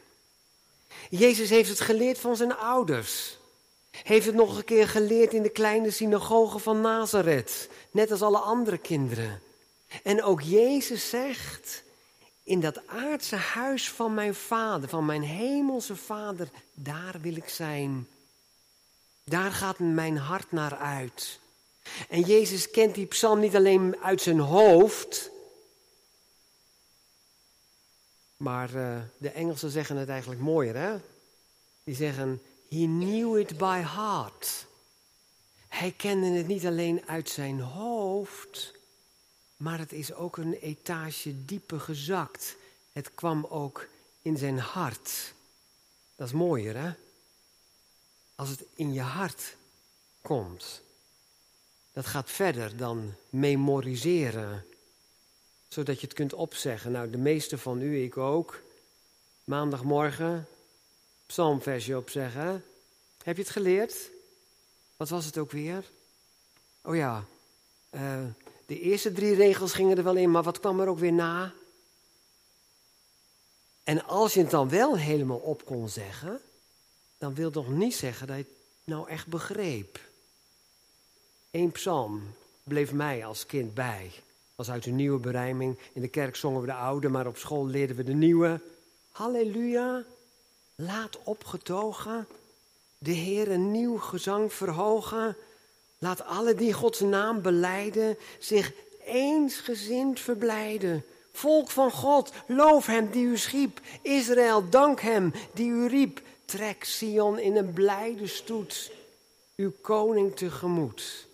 Jezus 1.10 1.50
heeft 1.50 1.70
het 1.70 1.80
geleerd 1.80 2.18
van 2.18 2.36
zijn 2.36 2.56
ouders. 2.56 3.38
Heeft 3.92 4.26
het 4.26 4.36
nog 4.36 4.58
een 4.58 4.64
keer 4.64 4.88
geleerd 4.88 5.34
in 5.34 5.42
de 5.42 5.50
kleine 5.50 5.92
synagoge 5.92 6.60
van 6.60 6.82
Nazareth, 6.82 7.70
net 7.92 8.12
als 8.12 8.22
alle 8.22 8.40
andere 8.40 8.78
kinderen. 8.78 9.42
En 10.04 10.24
ook 10.24 10.42
Jezus 10.42 11.10
zegt, 11.10 11.84
in 12.48 12.60
dat 12.60 12.88
aardse 12.88 13.36
huis 13.36 13.92
van 13.92 14.14
mijn 14.14 14.36
vader, 14.36 14.90
van 14.90 15.06
mijn 15.06 15.22
hemelse 15.22 15.96
vader, 15.96 16.50
daar 16.74 17.22
wil 17.22 17.36
ik 17.36 17.50
zijn. 17.50 18.08
Daar 19.24 19.52
gaat 19.52 19.80
mijn 19.80 20.18
hart 20.18 20.52
naar 20.52 20.76
uit. 20.76 21.40
En 22.10 22.22
Jezus 22.22 22.72
kent 22.72 22.96
die 22.96 23.06
psalm 23.06 23.40
niet 23.40 23.56
alleen 23.56 23.98
uit 24.02 24.22
zijn 24.22 24.40
hoofd, 24.40 25.30
maar 28.38 28.76
uh, 28.76 28.98
de 29.18 29.30
Engelsen 29.30 29.70
zeggen 29.70 29.96
het 29.98 30.10
eigenlijk 30.10 30.42
mooier, 30.42 30.76
hè? 30.76 30.98
Die 31.84 31.96
zeggen, 31.96 32.42
he 32.70 32.86
knew 32.86 33.38
it 33.38 33.58
by 33.58 33.80
heart. 33.80 34.66
Hij 35.68 35.92
kende 35.92 36.28
het 36.28 36.48
niet 36.48 36.66
alleen 36.66 37.08
uit 37.08 37.30
zijn 37.30 37.60
hoofd, 37.60 38.74
maar 39.58 39.80
het 39.80 39.92
is 39.92 40.14
ook 40.14 40.38
een 40.38 40.54
etage 40.54 41.46
dieper 41.46 41.80
gezakt. 41.80 42.56
Het 42.92 43.12
kwam 43.16 43.46
ook 43.46 43.88
in 44.22 44.38
zijn 44.38 44.60
hart. 44.60 45.34
Dat 46.16 46.28
is 46.28 46.34
mooier, 46.34 46.78
hè? 46.78 46.92
Als 48.36 48.50
het 48.50 48.64
in 48.74 48.94
je 48.94 49.02
hart 49.02 49.56
komt. 50.22 50.82
Dat 51.92 52.06
gaat 52.06 52.32
verder 52.32 52.78
dan 52.78 53.14
memoriseren. 53.30 54.66
Zodat 55.68 56.00
je 56.00 56.08
het 56.08 56.16
kunt 56.16 56.34
opzeggen. 56.34 56.92
Nou, 56.92 57.10
de 57.10 57.18
meeste 57.18 57.58
van 57.58 57.82
u, 57.82 58.04
ik 58.04 58.18
ook. 58.18 58.62
Maandagmorgen, 59.44 60.48
psalmversje 61.26 61.98
opzeggen. 61.98 62.64
Heb 63.24 63.36
je 63.36 63.42
het 63.42 63.52
geleerd? 63.52 64.10
Wat 64.98 65.10
was 65.10 65.26
het 65.26 65.38
ook 65.38 65.52
weer? 65.52 65.90
Oh 66.82 66.96
ja, 66.96 67.26
uh, 67.92 68.24
de 68.68 68.80
eerste 68.80 69.12
drie 69.12 69.36
regels 69.36 69.74
gingen 69.74 69.98
er 69.98 70.04
wel 70.04 70.16
in, 70.16 70.32
maar 70.32 70.44
wat 70.44 70.60
kwam 70.60 70.80
er 70.80 70.88
ook 70.88 71.00
weer 71.00 71.14
na? 71.14 71.54
En 73.84 74.06
als 74.06 74.34
je 74.34 74.40
het 74.40 74.50
dan 74.50 74.70
wel 74.70 74.98
helemaal 74.98 75.38
op 75.38 75.66
kon 75.66 75.90
zeggen, 75.90 76.42
dan 77.18 77.36
wil 77.36 77.52
toch 77.52 77.70
niet 77.70 77.96
zeggen 77.96 78.28
dat 78.28 78.38
je 78.38 78.44
het 78.44 78.54
nou 78.84 79.10
echt 79.10 79.28
begreep. 79.28 80.00
Eén 81.52 81.72
psalm 81.72 82.22
bleef 82.64 82.94
mij 82.94 83.26
als 83.26 83.46
kind 83.46 83.74
bij. 83.74 84.12
Was 84.56 84.70
uit 84.70 84.84
de 84.84 84.92
nieuwe 84.92 85.20
berijming. 85.20 85.78
In 85.94 86.02
de 86.02 86.08
kerk 86.08 86.36
zongen 86.36 86.62
we 86.62 86.68
de 86.68 86.74
oude, 86.74 87.10
maar 87.10 87.28
op 87.28 87.38
school 87.38 87.68
leerden 87.68 87.96
we 87.96 88.04
de 88.04 88.14
nieuwe. 88.14 88.62
Halleluja, 89.12 90.04
laat 90.76 91.20
opgetogen 91.24 92.28
de 92.98 93.12
Heer 93.12 93.52
een 93.52 93.72
nieuw 93.72 93.98
gezang 93.98 94.54
verhogen. 94.54 95.36
Laat 95.98 96.26
alle 96.26 96.56
die 96.56 96.74
Gods 96.74 97.00
naam 97.00 97.42
beleiden 97.42 98.18
zich 98.40 98.72
eensgezind 99.06 100.20
verblijden. 100.20 101.06
Volk 101.32 101.70
van 101.70 101.92
God, 101.92 102.32
loof 102.48 102.86
hem 102.86 103.12
die 103.12 103.26
u 103.26 103.38
schiep. 103.38 103.82
Israël, 104.02 104.70
dank 104.70 105.02
hem 105.02 105.34
die 105.54 105.70
u 105.70 105.88
riep. 105.88 106.22
Trek 106.46 106.84
Sion 106.84 107.40
in 107.40 107.56
een 107.56 107.74
blijde 107.74 108.28
stoet, 108.28 108.92
uw 109.56 109.72
koning 109.82 110.36
tegemoet. 110.36 111.28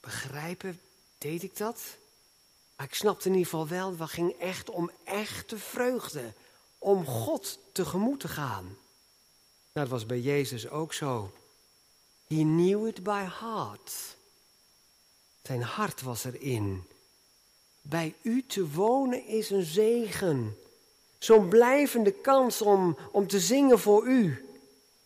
Begrijpen, 0.00 0.80
deed 1.18 1.42
ik 1.42 1.56
dat? 1.56 1.80
Maar 2.76 2.86
ik 2.86 2.94
snapte 2.94 3.28
in 3.28 3.34
ieder 3.34 3.50
geval 3.50 3.68
wel, 3.68 3.98
het 3.98 4.10
ging 4.10 4.32
echt 4.38 4.70
om 4.70 4.90
echte 5.04 5.58
vreugde. 5.58 6.32
Om 6.78 7.06
God 7.06 7.58
tegemoet 7.72 8.20
te 8.20 8.28
gaan. 8.28 8.64
Nou, 8.64 8.76
dat 9.72 9.88
was 9.88 10.06
bij 10.06 10.20
Jezus 10.20 10.68
ook 10.68 10.92
zo. 10.92 11.32
He 12.26 12.42
knew 12.42 12.86
it 12.86 13.02
by 13.02 13.24
heart. 13.40 14.16
Zijn 15.42 15.62
hart 15.62 16.02
was 16.02 16.24
erin. 16.24 16.82
Bij 17.82 18.14
u 18.22 18.44
te 18.46 18.70
wonen 18.70 19.26
is 19.26 19.50
een 19.50 19.64
zegen. 19.64 20.56
Zo'n 21.18 21.48
blijvende 21.48 22.12
kans 22.12 22.62
om, 22.62 22.98
om 23.12 23.26
te 23.26 23.40
zingen 23.40 23.78
voor 23.78 24.06
u. 24.06 24.44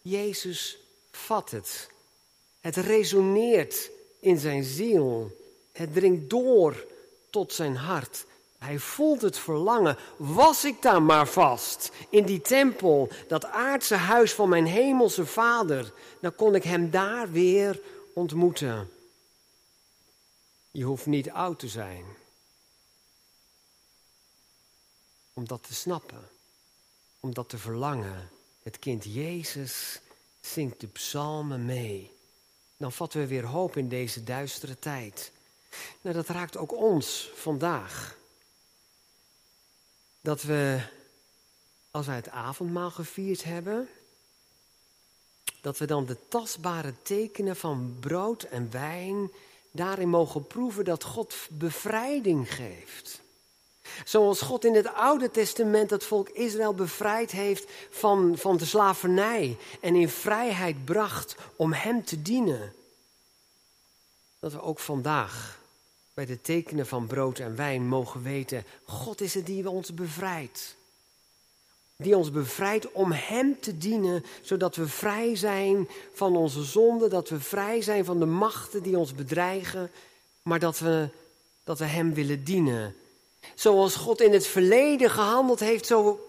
Jezus 0.03 0.79
vat 1.11 1.51
het. 1.51 1.91
Het 2.61 2.77
resoneert 2.77 3.91
in 4.21 4.39
zijn 4.39 4.65
ziel. 4.65 5.37
Het 5.73 5.93
dringt 5.93 6.31
door 6.31 6.87
tot 7.31 7.53
zijn 7.53 7.77
hart. 7.77 8.25
Hij 8.65 8.79
voelt 8.79 9.23
het 9.23 9.39
verlangen. 9.39 9.97
Was 10.17 10.65
ik 10.65 10.83
daar 10.83 11.03
maar 11.03 11.29
vast 11.29 11.91
in 12.11 12.25
die 12.25 12.41
tempel, 12.41 13.09
dat 13.29 13.45
aardse 13.45 13.95
huis 13.95 14.35
van 14.35 14.49
mijn 14.49 14.67
hemelse 14.67 15.27
vader, 15.27 15.93
dan 16.21 16.35
kon 16.35 16.55
ik 16.55 16.63
hem 16.63 16.91
daar 16.91 17.31
weer 17.31 17.81
ontmoeten. 18.15 18.91
Je 20.71 20.85
hoeft 20.85 21.07
niet 21.07 21.31
oud 21.31 21.59
te 21.59 21.69
zijn 21.69 22.05
om 25.33 25.47
dat 25.47 25.63
te 25.63 25.75
snappen, 25.75 26.29
om 27.21 27.35
dat 27.35 27.49
te 27.49 27.59
verlangen. 27.59 28.31
Het 28.63 28.79
kind 28.79 29.05
Jezus 29.05 30.01
zingt 30.41 30.81
de 30.81 30.87
psalmen 30.87 31.65
mee. 31.65 32.13
Dan 32.77 32.93
vatten 32.93 33.21
we 33.21 33.27
weer 33.27 33.45
hoop 33.45 33.77
in 33.77 33.89
deze 33.89 34.25
duistere 34.25 34.79
tijd. 34.79 35.33
Nou, 36.01 36.17
dat 36.17 36.29
raakt 36.29 36.57
ook 36.57 36.73
ons 36.73 37.31
vandaag 37.35 38.19
dat 40.21 40.43
we, 40.43 40.81
als 41.91 42.07
wij 42.07 42.17
het 42.17 42.29
avondmaal 42.29 42.91
gevierd 42.91 43.45
hebben, 43.45 43.89
dat 45.61 45.79
we 45.79 45.87
dan 45.87 46.07
de 46.07 46.17
tastbare 46.29 46.95
tekenen 47.03 47.57
van 47.57 47.97
brood 48.01 48.43
en 48.43 48.71
wijn 48.71 49.31
daarin 49.71 50.09
mogen 50.09 50.47
proeven 50.47 50.85
dat 50.85 51.05
God 51.05 51.35
bevrijding 51.51 52.55
geeft. 52.55 53.21
Zoals 54.05 54.41
God 54.41 54.65
in 54.65 54.75
het 54.75 54.95
Oude 54.95 55.31
Testament 55.31 55.91
het 55.91 56.05
volk 56.05 56.29
Israël 56.29 56.75
bevrijd 56.75 57.31
heeft 57.31 57.71
van, 57.91 58.37
van 58.37 58.57
de 58.57 58.65
slavernij 58.65 59.59
en 59.81 59.95
in 59.95 60.09
vrijheid 60.09 60.85
bracht 60.85 61.35
om 61.57 61.73
Hem 61.73 62.05
te 62.05 62.23
dienen. 62.23 62.75
Dat 64.39 64.53
we 64.53 64.63
ook 64.63 64.79
vandaag 64.79 65.60
bij 66.15 66.27
de 66.27 66.41
tekenen 66.41 66.87
van 66.87 67.07
brood 67.07 67.39
en 67.39 67.57
wijn 67.57 67.87
mogen 67.87 68.23
weten, 68.23 68.65
God 68.85 69.21
is 69.21 69.35
het 69.35 69.47
die 69.47 69.69
ons 69.69 69.95
bevrijdt. 69.95 70.77
Die 71.97 72.17
ons 72.17 72.31
bevrijdt 72.31 72.93
om 72.93 73.13
Hem 73.13 73.61
te 73.61 73.79
dienen, 73.79 74.25
zodat 74.43 74.77
we 74.77 74.89
vrij 74.89 75.37
zijn 75.37 75.89
van 76.13 76.37
onze 76.37 76.63
zonden, 76.63 77.11
dat 77.11 77.29
we 77.29 77.41
vrij 77.41 77.83
zijn 77.83 78.05
van 78.05 78.19
de 78.19 78.27
machten 78.27 78.83
die 78.83 78.99
ons 78.99 79.15
bedreigen, 79.15 79.91
maar 80.43 80.59
dat 80.59 80.79
we, 80.79 81.09
dat 81.65 81.79
we 81.79 81.85
Hem 81.85 82.15
willen 82.15 82.45
dienen. 82.45 82.95
Zoals 83.55 83.95
God 83.95 84.21
in 84.21 84.33
het 84.33 84.47
verleden 84.47 85.11
gehandeld 85.11 85.61
heeft, 85.61 85.87
zo 85.87 86.21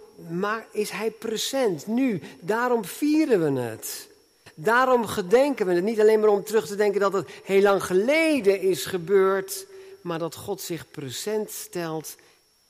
is 0.72 0.90
Hij 0.90 1.12
present 1.12 1.88
nu. 1.88 2.22
Daarom 2.40 2.86
vieren 2.86 3.54
we 3.54 3.60
het. 3.60 4.10
Daarom 4.56 5.06
gedenken 5.06 5.66
we 5.66 5.74
het. 5.74 5.84
Niet 5.84 6.00
alleen 6.00 6.20
maar 6.20 6.30
om 6.30 6.44
terug 6.44 6.68
te 6.68 6.76
denken 6.76 7.00
dat 7.00 7.14
het 7.14 7.30
heel 7.44 7.62
lang 7.62 7.84
geleden 7.84 8.62
is 8.62 8.86
gebeurd, 8.86 9.66
maar 10.04 10.20
dat 10.20 10.36
God 10.36 10.62
zich 10.62 10.92
present 10.92 11.52
stelt 11.52 12.16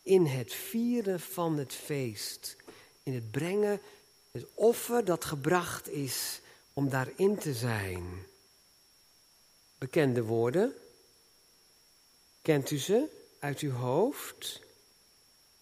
in 0.01 0.25
het 0.25 0.53
vieren 0.53 1.19
van 1.19 1.57
het 1.57 1.73
feest. 1.73 2.55
In 3.03 3.13
het 3.13 3.31
brengen, 3.31 3.81
het 4.31 4.45
offer 4.53 5.05
dat 5.05 5.25
gebracht 5.25 5.89
is 5.89 6.41
om 6.73 6.89
daarin 6.89 7.37
te 7.37 7.53
zijn. 7.53 8.25
Bekende 9.77 10.23
woorden. 10.23 10.73
Kent 12.41 12.71
u 12.71 12.77
ze 12.77 13.07
uit 13.39 13.59
uw 13.59 13.71
hoofd? 13.71 14.61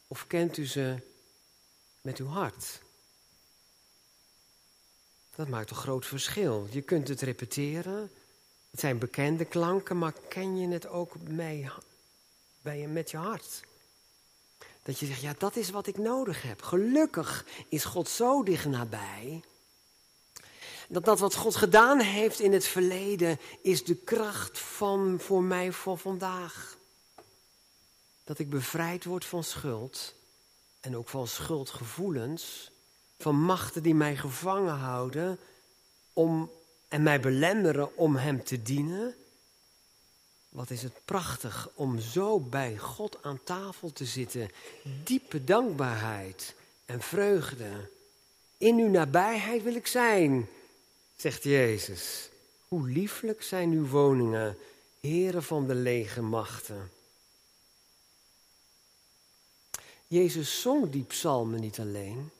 Of 0.07 0.27
kent 0.27 0.57
u 0.57 0.65
ze 0.65 0.97
met 2.01 2.17
uw 2.17 2.27
hart? 2.27 2.81
Dat 5.35 5.47
maakt 5.47 5.69
een 5.69 5.75
groot 5.75 6.05
verschil. 6.05 6.67
Je 6.71 6.81
kunt 6.81 7.07
het 7.07 7.21
repeteren. 7.21 8.11
Het 8.71 8.79
zijn 8.79 8.97
bekende 8.97 9.45
klanken, 9.45 9.97
maar 9.97 10.13
ken 10.29 10.57
je 10.57 10.67
het 10.67 10.87
ook 10.87 11.21
mee, 11.21 11.69
bij 12.61 12.79
je, 12.79 12.87
met 12.87 13.11
je 13.11 13.17
hart? 13.17 13.61
Dat 14.83 14.99
je 14.99 15.05
zegt, 15.05 15.21
ja, 15.21 15.35
dat 15.37 15.55
is 15.55 15.69
wat 15.69 15.87
ik 15.87 15.97
nodig 15.97 16.41
heb. 16.41 16.61
Gelukkig 16.61 17.45
is 17.69 17.83
God 17.83 18.09
zo 18.09 18.43
dicht 18.43 18.65
nabij. 18.65 19.43
Dat 20.87 21.05
dat 21.05 21.19
wat 21.19 21.35
God 21.35 21.55
gedaan 21.55 21.99
heeft 21.99 22.39
in 22.39 22.53
het 22.53 22.65
verleden 22.65 23.39
is 23.61 23.83
de 23.83 23.95
kracht 23.95 24.59
van 24.59 25.19
voor 25.19 25.43
mij 25.43 25.71
voor 25.71 25.97
vandaag. 25.97 26.77
Dat 28.23 28.39
ik 28.39 28.49
bevrijd 28.49 29.03
word 29.03 29.25
van 29.25 29.43
schuld 29.43 30.15
en 30.79 30.97
ook 30.97 31.09
van 31.09 31.27
schuldgevoelens 31.27 32.71
van 33.17 33.35
machten 33.35 33.83
die 33.83 33.95
mij 33.95 34.17
gevangen 34.17 34.75
houden 34.75 35.39
om, 36.13 36.51
en 36.89 37.03
mij 37.03 37.19
belemmeren 37.19 37.97
om 37.97 38.15
Hem 38.15 38.43
te 38.43 38.61
dienen. 38.61 39.15
Wat 40.49 40.69
is 40.69 40.81
het 40.81 41.05
prachtig 41.05 41.69
om 41.73 41.99
zo 41.99 42.39
bij 42.39 42.77
God 42.77 43.17
aan 43.23 43.43
tafel 43.43 43.93
te 43.93 44.05
zitten. 44.05 44.51
Diepe 45.03 45.43
dankbaarheid 45.43 46.55
en 46.85 47.01
vreugde. 47.01 47.89
In 48.57 48.77
uw 48.77 48.89
nabijheid 48.89 49.63
wil 49.63 49.75
ik 49.75 49.87
zijn, 49.87 50.47
zegt 51.15 51.43
Jezus. 51.43 52.29
Hoe 52.67 52.89
lieflijk 52.89 53.43
zijn 53.43 53.71
uw 53.71 53.87
woningen, 53.87 54.57
heren 54.99 55.43
van 55.43 55.67
de 55.67 55.75
lege 55.75 56.21
machten. 56.21 56.91
Jezus 60.07 60.61
zong 60.61 60.89
die 60.89 61.03
psalmen 61.03 61.59
niet 61.59 61.79
alleen. 61.79 62.31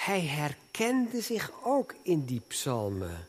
Hij 0.00 0.20
herkende 0.20 1.20
zich 1.20 1.52
ook 1.64 1.94
in 2.02 2.24
die 2.24 2.42
psalmen. 2.46 3.28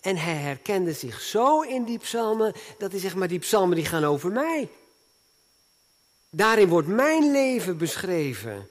En 0.00 0.16
hij 0.16 0.34
herkende 0.34 0.92
zich 0.92 1.20
zo 1.20 1.60
in 1.60 1.84
die 1.84 1.98
psalmen 1.98 2.52
dat 2.78 2.90
hij 2.90 3.00
zegt, 3.00 3.14
maar 3.14 3.28
die 3.28 3.38
psalmen 3.38 3.76
die 3.76 3.84
gaan 3.84 4.04
over 4.04 4.32
mij. 4.32 4.68
Daarin 6.30 6.68
wordt 6.68 6.88
mijn 6.88 7.30
leven 7.30 7.78
beschreven. 7.78 8.68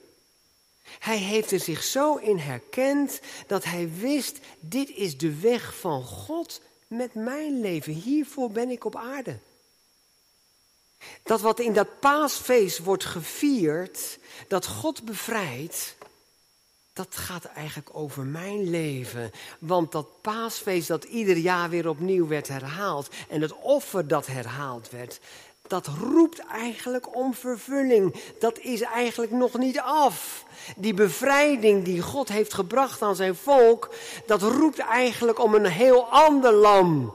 Hij 0.82 1.16
heeft 1.16 1.50
er 1.50 1.60
zich 1.60 1.82
zo 1.82 2.16
in 2.16 2.38
herkend 2.38 3.20
dat 3.46 3.64
hij 3.64 3.90
wist, 3.90 4.38
dit 4.60 4.90
is 4.90 5.18
de 5.18 5.40
weg 5.40 5.76
van 5.76 6.04
God 6.04 6.60
met 6.86 7.14
mijn 7.14 7.60
leven. 7.60 7.92
Hiervoor 7.92 8.50
ben 8.50 8.70
ik 8.70 8.84
op 8.84 8.96
aarde. 8.96 9.38
Dat 11.22 11.40
wat 11.40 11.60
in 11.60 11.72
dat 11.72 12.00
paasfeest 12.00 12.78
wordt 12.78 13.04
gevierd, 13.04 14.18
dat 14.48 14.66
God 14.66 15.04
bevrijdt, 15.04 15.95
dat 16.96 17.16
gaat 17.16 17.44
eigenlijk 17.44 17.88
over 17.92 18.24
mijn 18.24 18.70
leven. 18.70 19.30
Want 19.58 19.92
dat 19.92 20.06
paasfeest 20.20 20.88
dat 20.88 21.04
ieder 21.04 21.36
jaar 21.36 21.70
weer 21.70 21.88
opnieuw 21.88 22.26
werd 22.26 22.48
herhaald 22.48 23.08
en 23.28 23.40
het 23.40 23.52
offer 23.58 24.08
dat 24.08 24.26
herhaald 24.26 24.90
werd, 24.90 25.20
dat 25.66 25.86
roept 25.86 26.38
eigenlijk 26.38 27.16
om 27.16 27.34
vervulling. 27.34 28.14
Dat 28.38 28.58
is 28.58 28.80
eigenlijk 28.80 29.32
nog 29.32 29.58
niet 29.58 29.80
af. 29.80 30.44
Die 30.76 30.94
bevrijding 30.94 31.84
die 31.84 32.02
God 32.02 32.28
heeft 32.28 32.54
gebracht 32.54 33.02
aan 33.02 33.16
zijn 33.16 33.34
volk, 33.34 33.94
dat 34.26 34.42
roept 34.42 34.78
eigenlijk 34.78 35.38
om 35.38 35.54
een 35.54 35.66
heel 35.66 36.04
ander 36.04 36.52
lam. 36.52 37.14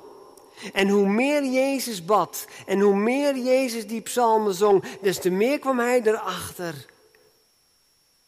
En 0.73 0.89
hoe 0.89 1.07
meer 1.07 1.45
Jezus 1.45 2.05
bad 2.05 2.45
en 2.65 2.79
hoe 2.79 2.95
meer 2.95 3.37
Jezus 3.37 3.87
die 3.87 4.01
psalmen 4.01 4.53
zong, 4.53 4.83
des 5.01 5.19
te 5.19 5.29
meer 5.29 5.59
kwam 5.59 5.79
hij 5.79 6.01
erachter. 6.01 6.85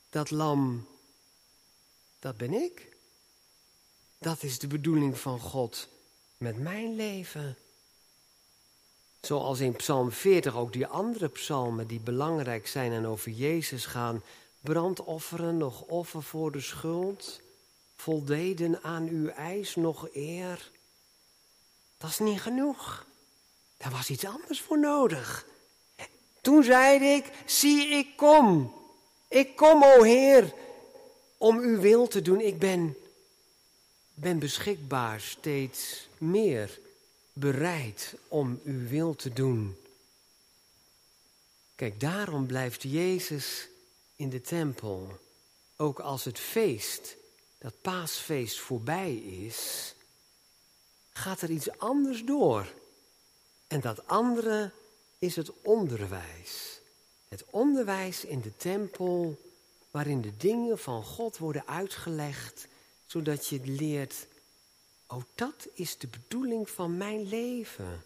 Dat 0.09 0.31
lam 0.31 0.91
dat 2.23 2.37
ben 2.37 2.53
ik. 2.53 2.95
Dat 4.17 4.43
is 4.43 4.59
de 4.59 4.67
bedoeling 4.67 5.17
van 5.17 5.39
God 5.39 5.87
met 6.37 6.57
mijn 6.57 6.95
leven. 6.95 7.57
Zoals 9.21 9.59
in 9.59 9.75
Psalm 9.75 10.11
40 10.11 10.55
ook 10.55 10.73
die 10.73 10.87
andere 10.87 11.29
psalmen 11.29 11.87
die 11.87 11.99
belangrijk 11.99 12.67
zijn 12.67 12.91
en 12.91 13.05
over 13.05 13.31
Jezus 13.31 13.85
gaan. 13.85 14.23
Brandofferen, 14.61 15.57
nog 15.57 15.81
offer 15.81 16.23
voor 16.23 16.51
de 16.51 16.61
schuld. 16.61 17.41
Voldeden 17.95 18.83
aan 18.83 19.07
uw 19.07 19.27
eis 19.27 19.75
nog 19.75 20.07
eer. 20.13 20.71
Dat 21.97 22.09
is 22.09 22.19
niet 22.19 22.41
genoeg. 22.41 23.05
Daar 23.77 23.91
was 23.91 24.09
iets 24.09 24.25
anders 24.25 24.61
voor 24.61 24.79
nodig. 24.79 25.45
Toen 26.41 26.63
zei 26.63 27.05
ik, 27.05 27.31
zie 27.45 27.87
ik 27.87 28.17
kom. 28.17 28.73
Ik 29.27 29.55
kom, 29.55 29.83
o 29.83 30.03
Heer 30.03 30.53
om 31.43 31.59
uw 31.59 31.79
wil 31.79 32.07
te 32.07 32.21
doen. 32.21 32.41
Ik 32.41 32.59
ben, 32.59 32.97
ben 34.13 34.39
beschikbaar 34.39 35.21
steeds 35.21 36.07
meer 36.17 36.79
bereid 37.33 38.13
om 38.27 38.59
uw 38.63 38.87
wil 38.87 39.15
te 39.15 39.33
doen. 39.33 39.77
Kijk, 41.75 41.99
daarom 41.99 42.45
blijft 42.45 42.81
Jezus 42.83 43.67
in 44.15 44.29
de 44.29 44.41
tempel. 44.41 45.19
Ook 45.75 45.99
als 45.99 46.23
het 46.23 46.39
feest, 46.39 47.15
dat 47.57 47.81
paasfeest 47.81 48.59
voorbij 48.59 49.15
is, 49.15 49.93
gaat 51.09 51.41
er 51.41 51.49
iets 51.49 51.77
anders 51.77 52.23
door. 52.23 52.73
En 53.67 53.81
dat 53.81 54.07
andere 54.07 54.71
is 55.19 55.35
het 55.35 55.51
onderwijs. 55.61 56.79
Het 57.27 57.43
onderwijs 57.49 58.25
in 58.25 58.41
de 58.41 58.55
tempel 58.57 59.37
waarin 59.93 60.21
de 60.21 60.37
dingen 60.37 60.79
van 60.79 61.03
God 61.03 61.37
worden 61.37 61.67
uitgelegd, 61.67 62.67
zodat 63.05 63.47
je 63.47 63.59
leert, 63.63 64.27
oh 65.07 65.21
dat 65.35 65.67
is 65.73 65.97
de 65.97 66.07
bedoeling 66.07 66.69
van 66.69 66.97
mijn 66.97 67.27
leven. 67.27 68.03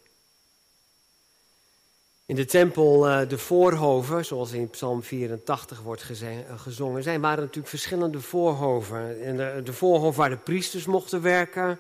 In 2.26 2.36
de 2.36 2.46
tempel, 2.46 3.10
uh, 3.10 3.30
de 3.30 3.38
voorhoven, 3.38 4.26
zoals 4.26 4.52
in 4.52 4.70
Psalm 4.70 5.04
84 5.04 5.82
wordt 5.82 6.02
eh, 6.22 6.38
gezongen, 6.56 7.04
zijn, 7.04 7.22
waren 7.22 7.40
natuurlijk 7.40 7.68
verschillende 7.68 8.22
voorhoven. 8.22 9.24
En 9.24 9.38
de, 9.38 9.62
de 9.64 9.74
voorhof 9.74 10.16
waar 10.16 10.30
de 10.30 10.38
priesters 10.38 10.86
mochten 10.86 11.22
werken, 11.22 11.80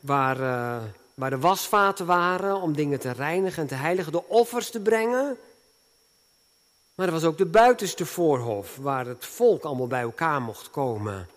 waar, 0.00 0.40
uh, 0.40 0.82
waar 1.14 1.30
de 1.30 1.38
wasvaten 1.38 2.06
waren 2.06 2.60
om 2.60 2.74
dingen 2.74 2.98
te 2.98 3.12
reinigen 3.12 3.62
en 3.62 3.68
te 3.68 3.74
heiligen, 3.74 4.12
de 4.12 4.28
offers 4.28 4.70
te 4.70 4.80
brengen. 4.80 5.36
Maar 7.02 7.10
er 7.12 7.20
was 7.20 7.28
ook 7.30 7.38
de 7.38 7.46
buitenste 7.46 8.06
voorhof, 8.06 8.76
waar 8.76 9.06
het 9.06 9.26
volk 9.26 9.64
allemaal 9.64 9.86
bij 9.86 10.00
elkaar 10.00 10.42
mocht 10.42 10.70
komen. 10.70 11.28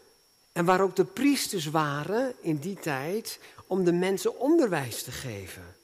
En 0.51 0.65
waar 0.65 0.82
ook 0.82 0.95
de 0.95 1.06
priesters 1.06 1.65
waren 1.65 2.34
in 2.41 2.58
die 2.58 2.75
tijd 2.75 3.39
om 3.67 3.84
de 3.84 3.91
mensen 3.91 4.39
onderwijs 4.39 5.04
te 5.04 5.12
geven. 5.12 5.75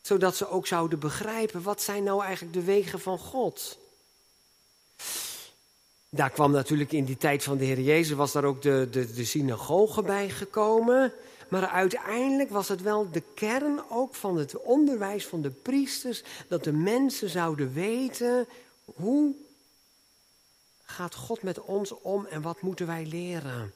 Zodat 0.00 0.36
ze 0.36 0.48
ook 0.48 0.66
zouden 0.66 0.98
begrijpen, 0.98 1.62
wat 1.62 1.82
zijn 1.82 2.04
nou 2.04 2.22
eigenlijk 2.22 2.54
de 2.54 2.62
wegen 2.62 3.00
van 3.00 3.18
God? 3.18 3.78
Daar 6.08 6.30
kwam 6.30 6.50
natuurlijk 6.50 6.92
in 6.92 7.04
die 7.04 7.16
tijd 7.16 7.42
van 7.42 7.56
de 7.56 7.64
Heer 7.64 7.80
Jezus, 7.80 8.16
was 8.16 8.32
daar 8.32 8.44
ook 8.44 8.62
de, 8.62 8.88
de, 8.90 9.12
de 9.12 9.24
synagoge 9.24 10.02
bij 10.02 10.28
gekomen. 10.28 11.12
Maar 11.48 11.66
uiteindelijk 11.66 12.50
was 12.50 12.68
het 12.68 12.82
wel 12.82 13.10
de 13.10 13.22
kern 13.34 13.80
ook 13.90 14.14
van 14.14 14.36
het 14.36 14.60
onderwijs 14.60 15.26
van 15.26 15.42
de 15.42 15.50
priesters, 15.50 16.22
dat 16.48 16.64
de 16.64 16.72
mensen 16.72 17.28
zouden 17.28 17.72
weten 17.72 18.46
hoe 18.84 19.34
gaat 20.82 21.14
God 21.14 21.42
met 21.42 21.60
ons 21.60 21.92
om 21.92 22.26
en 22.26 22.42
wat 22.42 22.60
moeten 22.60 22.86
wij 22.86 23.06
leren? 23.06 23.74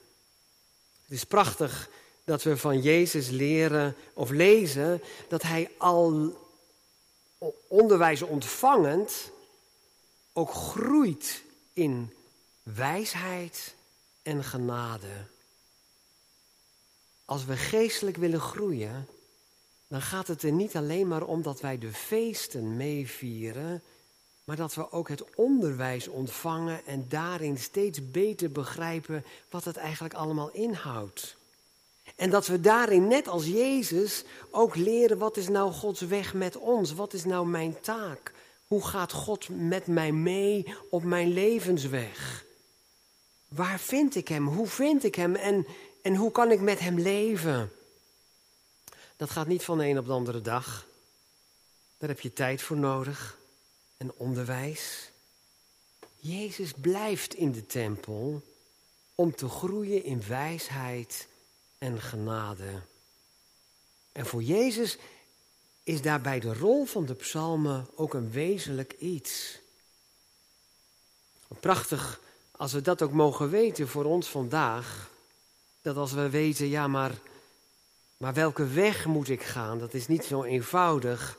Het 1.03 1.11
is 1.11 1.25
prachtig 1.25 1.89
dat 2.25 2.43
we 2.43 2.57
van 2.57 2.81
Jezus 2.81 3.29
leren 3.29 3.97
of 4.15 4.31
lezen 4.31 5.03
dat 5.29 5.43
hij 5.43 5.71
al 5.79 6.37
onderwijs 7.69 8.23
ontvangend 8.23 9.31
ook 10.33 10.53
groeit 10.53 11.43
in 11.73 12.15
wijsheid 12.63 13.75
en 14.23 14.45
genade. 14.45 15.27
Als 17.25 17.45
we 17.45 17.57
geestelijk 17.57 18.17
willen 18.17 18.41
groeien, 18.41 19.07
dan 19.89 20.03
gaat 20.03 20.27
het 20.27 20.43
er 20.43 20.53
niet 20.53 20.77
alleen 20.77 21.09
maar 21.09 21.23
om 21.23 21.43
dat 21.43 21.61
wij 21.61 21.79
de 21.79 21.93
feesten 21.93 22.77
meevieren, 22.77 23.83
maar 24.47 24.57
dat 24.57 24.75
we 24.75 24.93
ook 24.93 25.09
het 25.09 25.35
onderwijs 25.35 26.09
ontvangen 26.09 26.87
en 26.87 27.07
daarin 27.09 27.59
steeds 27.59 28.11
beter 28.11 28.53
begrijpen 28.53 29.25
wat 29.51 29.65
het 29.65 29.77
eigenlijk 29.77 30.15
allemaal 30.15 30.51
inhoudt. 30.51 31.37
En 32.17 32.31
dat 32.31 32.47
we 32.47 32.61
daarin, 32.61 33.09
net 33.09 33.29
als 33.29 33.47
Jezus, 33.47 34.25
ook 34.51 34.77
leren 34.77 35.19
wat 35.19 35.37
is 35.37 35.49
nou 35.49 35.73
Gods 35.73 36.01
weg 36.01 36.35
met 36.35 36.57
ons? 36.57 36.93
Wat 36.93 37.13
is 37.13 37.25
nou 37.25 37.47
mijn 37.47 37.81
taak? 37.81 38.33
Hoe 38.67 38.87
gaat 38.87 39.13
God 39.13 39.49
met 39.49 39.87
mij 39.87 40.13
mee 40.13 40.75
op 40.91 41.03
mijn 41.03 41.33
levensweg? 41.33 42.45
Waar 43.49 43.81
vind 43.81 44.15
ik 44.15 44.29
Hem? 44.29 44.47
Hoe 44.47 44.67
vind 44.67 45.05
ik 45.05 45.15
Hem? 45.15 45.35
En, 45.35 45.67
en 46.03 46.15
hoe 46.15 46.31
kan 46.31 46.51
ik 46.51 46.61
met 46.61 46.79
Hem 46.79 46.99
leven? 46.99 47.73
Dat 49.17 49.31
gaat 49.31 49.47
niet 49.47 49.63
van 49.63 49.79
de 49.79 49.87
een 49.87 49.99
op 49.99 50.07
de 50.07 50.13
andere 50.13 50.41
dag. 50.41 50.87
Daar 51.99 52.09
heb 52.09 52.21
je 52.21 52.33
tijd 52.33 52.63
voor 52.63 52.77
nodig 52.77 53.37
en 53.97 54.13
onderwijs. 54.13 55.11
Jezus 56.17 56.73
blijft 56.73 57.35
in 57.35 57.53
de 57.53 57.67
tempel 57.67 58.43
om 59.15 59.35
te 59.35 59.49
groeien 59.49 60.05
in 60.05 60.23
wijsheid 60.27 61.29
en 61.79 62.01
genade. 62.01 62.83
En 64.13 64.27
voor 64.27 64.43
Jezus 64.43 64.99
is 65.83 66.03
daarbij 66.03 66.41
de 66.41 66.55
rol 66.55 66.85
van 66.85 67.07
de 67.07 67.15
psalmen 67.15 67.87
ook 67.95 68.15
een 68.15 68.31
wezenlijk 68.31 68.93
iets. 68.93 69.59
Prachtig 71.61 72.21
als 72.51 72.73
we 72.73 72.81
dat 72.81 73.03
ook 73.03 73.13
mogen 73.13 73.51
weten 73.51 73.89
voor 73.89 74.05
ons 74.05 74.29
vandaag. 74.29 75.11
Dat 75.83 75.97
als 75.97 76.13
we 76.13 76.31
weten, 76.31 76.69
ja, 76.69 76.89
maar, 76.89 77.21
maar 78.17 78.35
welke 78.35 78.67
weg 78.67 79.07
moet 79.07 79.29
ik 79.29 79.43
gaan? 79.43 79.79
Dat 79.79 79.95
is 79.95 80.07
niet 80.07 80.25
zo 80.25 80.43
eenvoudig. 80.43 81.39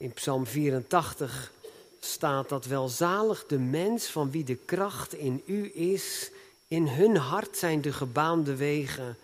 In 0.00 0.12
Psalm 0.12 0.46
84 0.46 1.52
staat 2.00 2.48
dat 2.48 2.64
welzalig 2.64 3.46
de 3.46 3.58
mens 3.58 4.06
van 4.06 4.30
wie 4.30 4.44
de 4.44 4.54
kracht 4.54 5.14
in 5.14 5.42
u 5.46 5.74
is. 5.74 6.30
In 6.68 6.88
hun 6.88 7.16
hart 7.16 7.56
zijn 7.56 7.80
de 7.80 7.92
gebaande 7.92 8.56
wegen. 8.56 9.18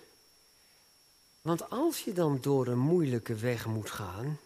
Want 1.42 1.70
als 1.70 2.04
je 2.04 2.12
dan 2.12 2.38
door 2.40 2.66
een 2.66 2.78
moeilijke 2.78 3.34
weg 3.34 3.66
moet 3.66 3.90
gaan, 3.90 4.38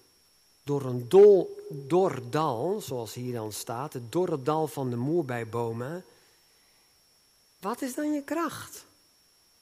door 0.62 0.84
een 0.84 1.08
dol, 1.08 1.66
dal, 2.30 2.80
zoals 2.80 3.14
hier 3.14 3.32
dan 3.32 3.52
staat, 3.52 3.92
het 3.92 4.12
dorre 4.12 4.42
dal 4.42 4.66
van 4.66 4.90
de 4.90 4.96
moerbijbomen, 4.96 6.04
wat 7.58 7.82
is 7.82 7.94
dan 7.94 8.12
je 8.12 8.22
kracht? 8.22 8.84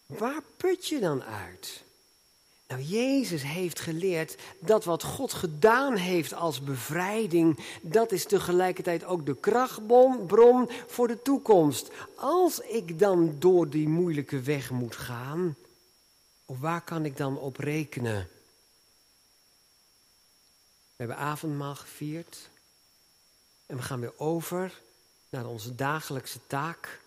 Waar 0.07 0.43
put 0.57 0.87
je 0.87 1.01
dan 1.01 1.23
uit? 1.23 1.83
Nou, 2.69 2.83
Jezus 2.83 3.43
heeft 3.43 3.81
geleerd 3.81 4.37
dat 4.61 4.85
wat 4.85 5.03
God 5.03 5.33
gedaan 5.33 5.97
heeft 5.97 6.35
als 6.35 6.63
bevrijding, 6.63 7.59
dat 7.83 8.13
is 8.13 8.25
tegelijkertijd 8.25 9.05
ook 9.05 9.27
de 9.27 9.37
krachtbron 9.37 10.71
voor 10.87 11.09
de 11.09 11.23
toekomst. 11.23 11.91
Als 12.17 12.61
ik 12.61 12.99
dan 12.99 13.37
door 13.39 13.69
die 13.69 13.89
moeilijke 13.89 14.41
weg 14.41 14.71
moet 14.71 14.97
gaan, 14.97 15.57
waar 16.45 16.81
kan 16.83 17.05
ik 17.05 17.17
dan 17.17 17.39
op 17.39 17.57
rekenen? 17.57 18.29
We 20.97 21.05
hebben 21.05 21.17
avondmaal 21.17 21.75
gevierd 21.75 22.49
en 23.67 23.77
we 23.77 23.83
gaan 23.83 24.01
weer 24.01 24.19
over 24.19 24.81
naar 25.29 25.47
onze 25.47 25.75
dagelijkse 25.75 26.39
taak. 26.47 27.01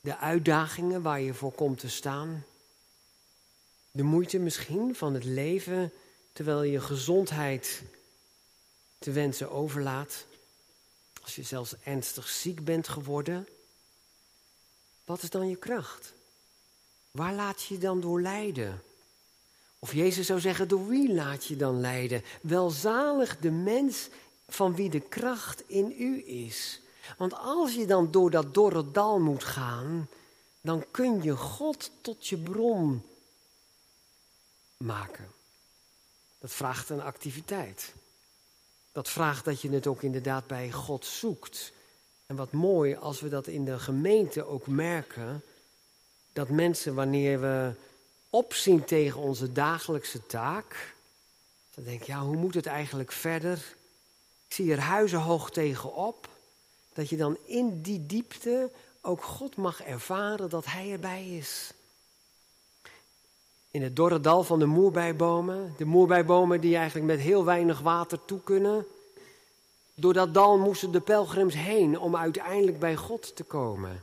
De 0.00 0.16
uitdagingen 0.16 1.02
waar 1.02 1.20
je 1.20 1.34
voor 1.34 1.52
komt 1.52 1.78
te 1.78 1.88
staan. 1.88 2.44
De 3.92 4.02
moeite 4.02 4.38
misschien 4.38 4.94
van 4.94 5.14
het 5.14 5.24
leven 5.24 5.92
terwijl 6.32 6.62
je 6.62 6.80
gezondheid 6.80 7.82
te 8.98 9.10
wensen 9.10 9.50
overlaat. 9.50 10.24
Als 11.22 11.36
je 11.36 11.42
zelfs 11.42 11.74
ernstig 11.84 12.28
ziek 12.28 12.64
bent 12.64 12.88
geworden. 12.88 13.48
Wat 15.04 15.22
is 15.22 15.30
dan 15.30 15.48
je 15.48 15.56
kracht? 15.56 16.12
Waar 17.10 17.34
laat 17.34 17.62
je 17.62 17.74
je 17.74 17.80
dan 17.80 18.00
door 18.00 18.20
leiden? 18.20 18.82
Of 19.78 19.92
Jezus 19.92 20.26
zou 20.26 20.40
zeggen, 20.40 20.68
door 20.68 20.88
wie 20.88 21.14
laat 21.14 21.44
je 21.44 21.56
dan 21.56 21.80
leiden? 21.80 22.22
Welzalig 22.40 23.38
de 23.38 23.50
mens 23.50 24.08
van 24.48 24.74
wie 24.74 24.90
de 24.90 25.00
kracht 25.00 25.62
in 25.66 25.94
u 25.98 26.28
is. 26.28 26.80
Want 27.18 27.34
als 27.34 27.74
je 27.74 27.86
dan 27.86 28.10
door 28.10 28.30
dat 28.30 28.54
dorre 28.54 28.90
dal 28.90 29.20
moet 29.20 29.44
gaan, 29.44 30.08
dan 30.60 30.84
kun 30.90 31.22
je 31.22 31.36
God 31.36 31.90
tot 32.00 32.26
je 32.26 32.36
bron 32.36 33.02
maken. 34.84 35.28
Dat 36.38 36.52
vraagt 36.52 36.88
een 36.88 37.02
activiteit. 37.02 37.92
Dat 38.92 39.08
vraagt 39.08 39.44
dat 39.44 39.60
je 39.60 39.70
het 39.70 39.86
ook 39.86 40.02
inderdaad 40.02 40.46
bij 40.46 40.70
God 40.70 41.06
zoekt. 41.06 41.72
En 42.26 42.36
wat 42.36 42.52
mooi 42.52 42.94
als 42.94 43.20
we 43.20 43.28
dat 43.28 43.46
in 43.46 43.64
de 43.64 43.78
gemeente 43.78 44.44
ook 44.44 44.66
merken, 44.66 45.42
dat 46.32 46.48
mensen 46.48 46.94
wanneer 46.94 47.40
we 47.40 47.72
opzien 48.30 48.84
tegen 48.84 49.20
onze 49.20 49.52
dagelijkse 49.52 50.26
taak, 50.26 50.94
dan 51.74 51.84
denk 51.84 52.02
ja, 52.02 52.20
hoe 52.20 52.36
moet 52.36 52.54
het 52.54 52.66
eigenlijk 52.66 53.12
verder? 53.12 53.76
Ik 54.46 54.54
zie 54.54 54.72
er 54.72 54.80
huizenhoog 54.80 55.50
tegenop, 55.50 56.28
dat 56.92 57.08
je 57.08 57.16
dan 57.16 57.38
in 57.44 57.82
die 57.82 58.06
diepte 58.06 58.70
ook 59.00 59.22
God 59.22 59.56
mag 59.56 59.82
ervaren 59.82 60.50
dat 60.50 60.64
Hij 60.64 60.92
erbij 60.92 61.36
is. 61.36 61.72
In 63.70 63.82
het 63.82 63.96
dorre 63.96 64.20
dal 64.20 64.42
van 64.42 64.58
de 64.58 64.66
moerbijbomen, 64.66 65.74
de 65.76 65.84
moerbijbomen 65.84 66.60
die 66.60 66.76
eigenlijk 66.76 67.06
met 67.06 67.20
heel 67.20 67.44
weinig 67.44 67.80
water 67.80 68.24
toe 68.24 68.40
kunnen. 68.40 68.86
Door 69.94 70.12
dat 70.12 70.34
dal 70.34 70.58
moesten 70.58 70.92
de 70.92 71.00
pelgrims 71.00 71.54
heen 71.54 71.98
om 71.98 72.16
uiteindelijk 72.16 72.78
bij 72.78 72.96
God 72.96 73.36
te 73.36 73.44
komen. 73.44 74.02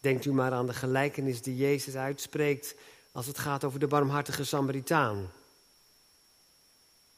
Denkt 0.00 0.24
u 0.24 0.32
maar 0.32 0.52
aan 0.52 0.66
de 0.66 0.74
gelijkenis 0.74 1.42
die 1.42 1.56
Jezus 1.56 1.94
uitspreekt 1.94 2.74
als 3.12 3.26
het 3.26 3.38
gaat 3.38 3.64
over 3.64 3.80
de 3.80 3.86
barmhartige 3.86 4.44
Samaritaan. 4.44 5.30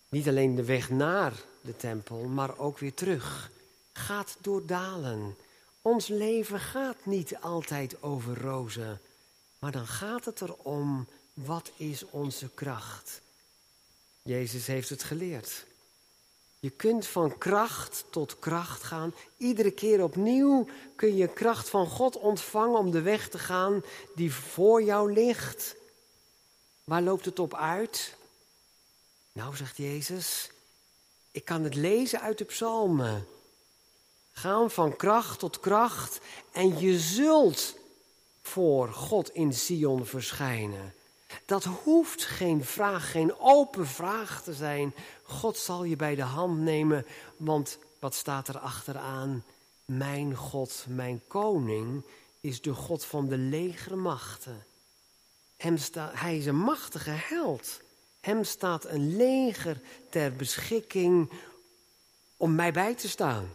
Niet 0.08 0.28
alleen 0.28 0.54
de 0.54 0.64
weg 0.64 0.90
naar 0.90 1.32
de 1.60 1.76
tempel, 1.76 2.18
maar 2.18 2.58
ook 2.58 2.78
weer 2.78 2.94
terug. 2.94 3.50
Gaat 3.92 4.36
door 4.40 4.66
dalen. 4.66 5.36
Ons 5.82 6.08
leven 6.08 6.60
gaat 6.60 6.96
niet 7.02 7.36
altijd 7.40 8.02
over 8.02 8.40
rozen, 8.40 9.00
maar 9.58 9.72
dan 9.72 9.86
gaat 9.86 10.24
het 10.24 10.40
erom, 10.40 11.06
wat 11.44 11.70
is 11.76 12.04
onze 12.10 12.48
kracht? 12.54 13.20
Jezus 14.22 14.66
heeft 14.66 14.88
het 14.88 15.02
geleerd. 15.02 15.64
Je 16.58 16.70
kunt 16.70 17.06
van 17.06 17.38
kracht 17.38 18.04
tot 18.10 18.38
kracht 18.38 18.82
gaan. 18.82 19.14
Iedere 19.36 19.70
keer 19.70 20.02
opnieuw 20.02 20.68
kun 20.96 21.16
je 21.16 21.32
kracht 21.32 21.68
van 21.68 21.86
God 21.86 22.16
ontvangen 22.16 22.78
om 22.78 22.90
de 22.90 23.00
weg 23.00 23.28
te 23.28 23.38
gaan 23.38 23.84
die 24.14 24.32
voor 24.32 24.82
jou 24.82 25.12
ligt. 25.12 25.76
Waar 26.84 27.02
loopt 27.02 27.24
het 27.24 27.38
op 27.38 27.54
uit? 27.54 28.16
Nou, 29.32 29.56
zegt 29.56 29.76
Jezus, 29.76 30.50
ik 31.30 31.44
kan 31.44 31.64
het 31.64 31.74
lezen 31.74 32.20
uit 32.20 32.38
de 32.38 32.44
psalmen. 32.44 33.26
Gaan 34.32 34.70
van 34.70 34.96
kracht 34.96 35.38
tot 35.38 35.60
kracht 35.60 36.20
en 36.52 36.78
je 36.78 36.98
zult 36.98 37.74
voor 38.42 38.92
God 38.92 39.30
in 39.30 39.54
Sion 39.54 40.06
verschijnen. 40.06 40.94
Dat 41.44 41.64
hoeft 41.64 42.24
geen 42.24 42.64
vraag, 42.64 43.10
geen 43.10 43.38
open 43.38 43.86
vraag 43.86 44.42
te 44.42 44.54
zijn. 44.54 44.94
God 45.22 45.56
zal 45.56 45.84
je 45.84 45.96
bij 45.96 46.14
de 46.14 46.22
hand 46.22 46.58
nemen, 46.58 47.06
want 47.36 47.78
wat 47.98 48.14
staat 48.14 48.48
er 48.48 48.58
achteraan? 48.58 49.44
Mijn 49.84 50.36
God, 50.36 50.84
mijn 50.88 51.22
koning, 51.28 52.04
is 52.40 52.60
de 52.60 52.74
God 52.74 53.04
van 53.04 53.28
de 53.28 53.38
legere 53.38 53.96
machten. 53.96 54.64
Hem 55.56 55.76
hij 55.96 56.38
is 56.38 56.46
een 56.46 56.58
machtige 56.58 57.10
held. 57.10 57.80
Hem 58.20 58.44
staat 58.44 58.84
een 58.84 59.16
leger 59.16 59.80
ter 60.10 60.32
beschikking 60.32 61.30
om 62.36 62.54
mij 62.54 62.72
bij 62.72 62.94
te 62.94 63.08
staan. 63.08 63.48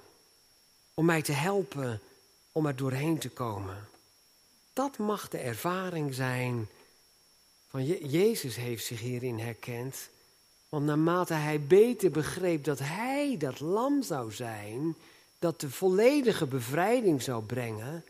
Om 0.94 1.06
mij 1.06 1.22
te 1.22 1.32
helpen 1.32 2.02
om 2.52 2.66
er 2.66 2.76
doorheen 2.76 3.18
te 3.18 3.30
komen. 3.30 3.88
Dat 4.74 4.98
mag 4.98 5.28
de 5.28 5.38
ervaring 5.38 6.14
zijn 6.14 6.70
van 7.72 7.86
Jezus 7.86 8.56
heeft 8.56 8.86
zich 8.86 9.00
hierin 9.00 9.40
herkend. 9.40 10.10
Want 10.70 10.86
naarmate 10.86 11.34
hij 11.34 11.62
beter 11.62 12.12
begreep 12.12 12.64
dat 12.64 12.80
hij 12.80 13.38
dat 13.38 13.60
lam 13.60 14.04
zou 14.04 14.32
zijn, 14.32 14.96
dat 15.40 15.60
de 15.60 15.70
volledige 15.70 16.46
bevrijding 16.46 17.22
zou 17.22 17.44
brengen. 17.44 18.06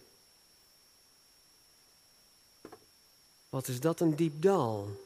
Wat 3.50 3.68
is 3.68 3.80
dat 3.80 4.00
een 4.00 4.16
diep 4.16 4.42
dal, 4.42 5.02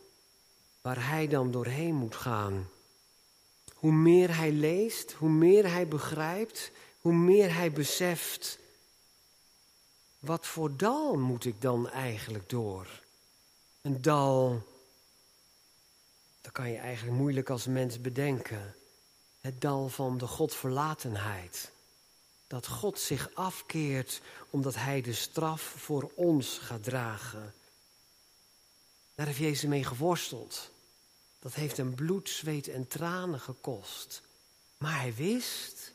waar 0.81 1.07
hij 1.07 1.27
dan 1.27 1.51
doorheen 1.51 1.95
moet 1.95 2.15
gaan? 2.15 2.67
hoe 3.85 3.93
meer 3.93 4.35
hij 4.35 4.51
leest, 4.51 5.11
hoe 5.11 5.29
meer 5.29 5.71
hij 5.71 5.87
begrijpt, 5.87 6.71
hoe 7.01 7.13
meer 7.13 7.55
hij 7.55 7.71
beseft. 7.71 8.57
Wat 10.19 10.45
voor 10.45 10.77
dal 10.77 11.17
moet 11.17 11.45
ik 11.45 11.61
dan 11.61 11.89
eigenlijk 11.89 12.49
door? 12.49 12.87
Een 13.85 14.01
dal, 14.01 14.63
dat 16.41 16.51
kan 16.51 16.69
je 16.69 16.77
eigenlijk 16.77 17.17
moeilijk 17.17 17.49
als 17.49 17.65
mens 17.65 18.01
bedenken. 18.01 18.75
Het 19.39 19.61
dal 19.61 19.89
van 19.89 20.17
de 20.17 20.27
Godverlatenheid. 20.27 21.71
Dat 22.47 22.67
God 22.67 22.99
zich 22.99 23.29
afkeert 23.33 24.21
omdat 24.49 24.75
hij 24.75 25.01
de 25.01 25.13
straf 25.13 25.61
voor 25.61 26.11
ons 26.15 26.57
gaat 26.57 26.83
dragen. 26.83 27.53
Daar 29.15 29.25
heeft 29.25 29.39
Jezus 29.39 29.69
mee 29.69 29.83
geworsteld. 29.83 30.71
Dat 31.39 31.53
heeft 31.53 31.77
hem 31.77 31.95
bloed, 31.95 32.29
zweet 32.29 32.67
en 32.67 32.87
tranen 32.87 33.39
gekost. 33.39 34.21
Maar 34.77 34.99
hij 34.99 35.13
wist, 35.13 35.91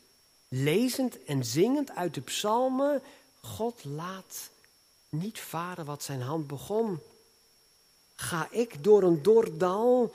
lezend 0.47 1.23
en 1.23 1.45
zingend 1.45 1.91
uit 1.91 2.13
de 2.13 2.21
psalmen, 2.21 3.01
God 3.41 3.83
laat 3.83 4.49
niet 5.09 5.39
varen 5.39 5.85
wat 5.85 6.03
zijn 6.03 6.21
hand 6.21 6.47
begon. 6.47 6.99
Ga 8.21 8.47
ik 8.51 8.83
door 8.83 9.03
een 9.03 9.21
dordal, 9.21 10.13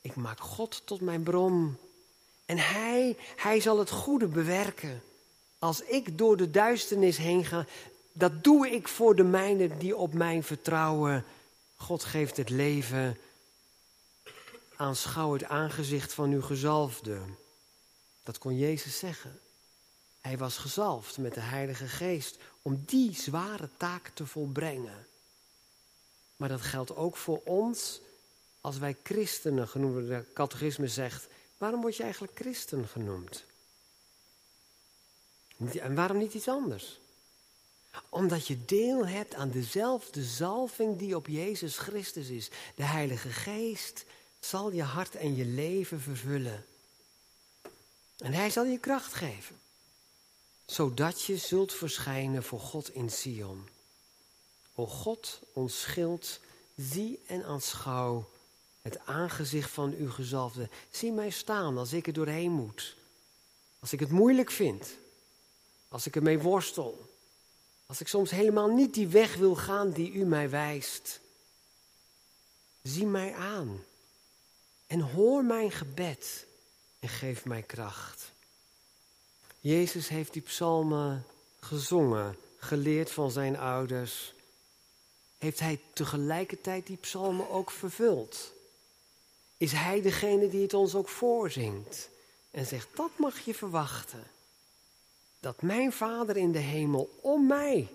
ik 0.00 0.14
maak 0.14 0.40
God 0.40 0.82
tot 0.84 1.00
mijn 1.00 1.22
bron. 1.22 1.76
En 2.46 2.58
hij, 2.58 3.16
hij 3.36 3.60
zal 3.60 3.78
het 3.78 3.90
goede 3.90 4.26
bewerken. 4.26 5.02
Als 5.58 5.82
ik 5.82 6.18
door 6.18 6.36
de 6.36 6.50
duisternis 6.50 7.16
heen 7.16 7.44
ga, 7.44 7.66
dat 8.12 8.44
doe 8.44 8.70
ik 8.70 8.88
voor 8.88 9.16
de 9.16 9.22
mijnen 9.22 9.78
die 9.78 9.96
op 9.96 10.12
mij 10.12 10.42
vertrouwen. 10.42 11.24
God 11.76 12.04
geeft 12.04 12.36
het 12.36 12.50
leven. 12.50 13.18
Aanschouw 14.76 15.32
het 15.32 15.44
aangezicht 15.44 16.12
van 16.12 16.30
uw 16.30 16.42
gezalfde. 16.42 17.18
Dat 18.22 18.38
kon 18.38 18.58
Jezus 18.58 18.98
zeggen. 18.98 19.40
Hij 20.20 20.38
was 20.38 20.56
gezalfd 20.56 21.18
met 21.18 21.34
de 21.34 21.40
Heilige 21.40 21.86
Geest 21.86 22.38
om 22.62 22.82
die 22.86 23.14
zware 23.14 23.68
taak 23.76 24.08
te 24.14 24.26
volbrengen. 24.26 25.08
Maar 26.40 26.48
dat 26.48 26.60
geldt 26.60 26.96
ook 26.96 27.16
voor 27.16 27.40
ons 27.44 28.00
als 28.60 28.78
wij 28.78 28.96
christenen 29.02 29.68
genoemd 29.68 30.08
De 30.08 30.24
catechisme 30.34 30.88
zegt, 30.88 31.26
waarom 31.58 31.80
word 31.80 31.96
je 31.96 32.02
eigenlijk 32.02 32.32
christen 32.34 32.88
genoemd? 32.88 33.44
En 35.80 35.94
waarom 35.94 36.18
niet 36.18 36.34
iets 36.34 36.48
anders? 36.48 37.00
Omdat 38.08 38.46
je 38.46 38.64
deel 38.64 39.06
hebt 39.06 39.34
aan 39.34 39.50
dezelfde 39.50 40.24
zalving 40.24 40.98
die 40.98 41.16
op 41.16 41.26
Jezus 41.26 41.78
Christus 41.78 42.28
is. 42.28 42.50
De 42.74 42.84
Heilige 42.84 43.30
Geest 43.30 44.04
zal 44.38 44.72
je 44.72 44.82
hart 44.82 45.14
en 45.14 45.36
je 45.36 45.44
leven 45.44 46.00
vervullen. 46.00 46.66
En 48.16 48.32
Hij 48.32 48.50
zal 48.50 48.64
je 48.64 48.78
kracht 48.78 49.14
geven. 49.14 49.60
Zodat 50.66 51.22
je 51.22 51.36
zult 51.36 51.72
verschijnen 51.72 52.42
voor 52.42 52.60
God 52.60 52.94
in 52.94 53.10
Sion. 53.10 53.68
O 54.74 54.86
God, 54.86 55.40
ons 55.52 55.80
schild, 55.80 56.40
zie 56.76 57.20
en 57.26 57.44
aanschouw 57.44 58.28
het 58.82 58.98
aangezicht 59.06 59.70
van 59.70 59.94
uw 59.94 60.10
gezalfde. 60.10 60.68
Zie 60.90 61.12
mij 61.12 61.30
staan 61.30 61.78
als 61.78 61.92
ik 61.92 62.06
er 62.06 62.12
doorheen 62.12 62.50
moet. 62.50 62.96
Als 63.78 63.92
ik 63.92 64.00
het 64.00 64.10
moeilijk 64.10 64.50
vind. 64.50 64.86
Als 65.88 66.06
ik 66.06 66.16
ermee 66.16 66.38
worstel. 66.38 67.08
Als 67.86 68.00
ik 68.00 68.08
soms 68.08 68.30
helemaal 68.30 68.68
niet 68.68 68.94
die 68.94 69.08
weg 69.08 69.36
wil 69.36 69.54
gaan 69.54 69.90
die 69.90 70.12
u 70.12 70.24
mij 70.24 70.50
wijst. 70.50 71.20
Zie 72.82 73.06
mij 73.06 73.34
aan. 73.34 73.84
En 74.86 75.00
hoor 75.00 75.44
mijn 75.44 75.70
gebed. 75.70 76.46
En 76.98 77.08
geef 77.08 77.44
mij 77.44 77.62
kracht. 77.62 78.32
Jezus 79.60 80.08
heeft 80.08 80.32
die 80.32 80.42
psalmen 80.42 81.24
gezongen, 81.60 82.36
geleerd 82.58 83.10
van 83.10 83.30
zijn 83.30 83.58
ouders. 83.58 84.34
Heeft 85.40 85.60
hij 85.60 85.80
tegelijkertijd 85.92 86.86
die 86.86 86.96
psalmen 86.96 87.50
ook 87.50 87.70
vervuld? 87.70 88.52
Is 89.56 89.72
hij 89.72 90.00
degene 90.02 90.48
die 90.48 90.62
het 90.62 90.74
ons 90.74 90.94
ook 90.94 91.08
voorzingt? 91.08 92.08
En 92.50 92.66
zegt, 92.66 92.88
dat 92.94 93.10
mag 93.16 93.38
je 93.38 93.54
verwachten 93.54 94.24
dat 95.40 95.62
mijn 95.62 95.92
Vader 95.92 96.36
in 96.36 96.52
de 96.52 96.58
hemel 96.58 97.18
om 97.20 97.46
mij 97.46 97.88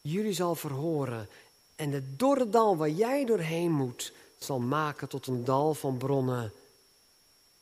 jullie 0.00 0.32
zal 0.32 0.54
verhoren 0.54 1.28
en 1.76 1.90
het 1.90 2.18
dorre 2.18 2.50
dal 2.50 2.76
waar 2.76 2.90
jij 2.90 3.24
doorheen 3.24 3.72
moet, 3.72 4.12
zal 4.38 4.58
maken 4.58 5.08
tot 5.08 5.26
een 5.26 5.44
dal 5.44 5.74
van 5.74 5.96
bronnen, 5.96 6.52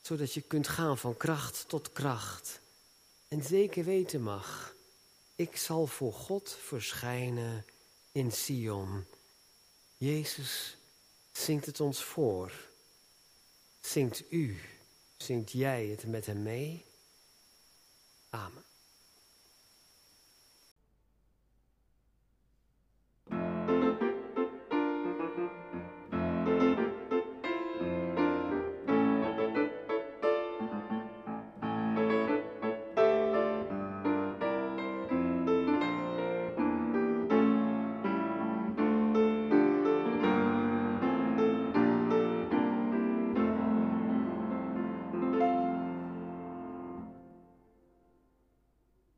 zodat 0.01 0.33
je 0.35 0.41
kunt 0.41 0.69
gaan 0.69 0.99
van 0.99 1.17
kracht 1.17 1.65
tot 1.69 1.93
kracht. 1.93 2.61
En 3.29 3.43
zeker 3.43 3.85
weten 3.85 4.23
mag, 4.23 4.75
ik 5.35 5.57
zal 5.57 5.87
voor 5.87 6.13
God 6.13 6.57
verschijnen 6.61 7.65
in 8.21 8.33
Sion. 8.33 9.07
Jezus 9.97 10.77
zingt 11.33 11.67
het 11.67 11.81
ons 11.81 12.05
voor. 12.05 12.53
Zingt 13.81 14.33
u, 14.33 14.61
zingt 15.17 15.53
jij 15.53 15.87
het 15.87 16.07
met 16.07 16.27
hem 16.27 16.43
mee? 16.43 16.85
Amen. 18.31 18.70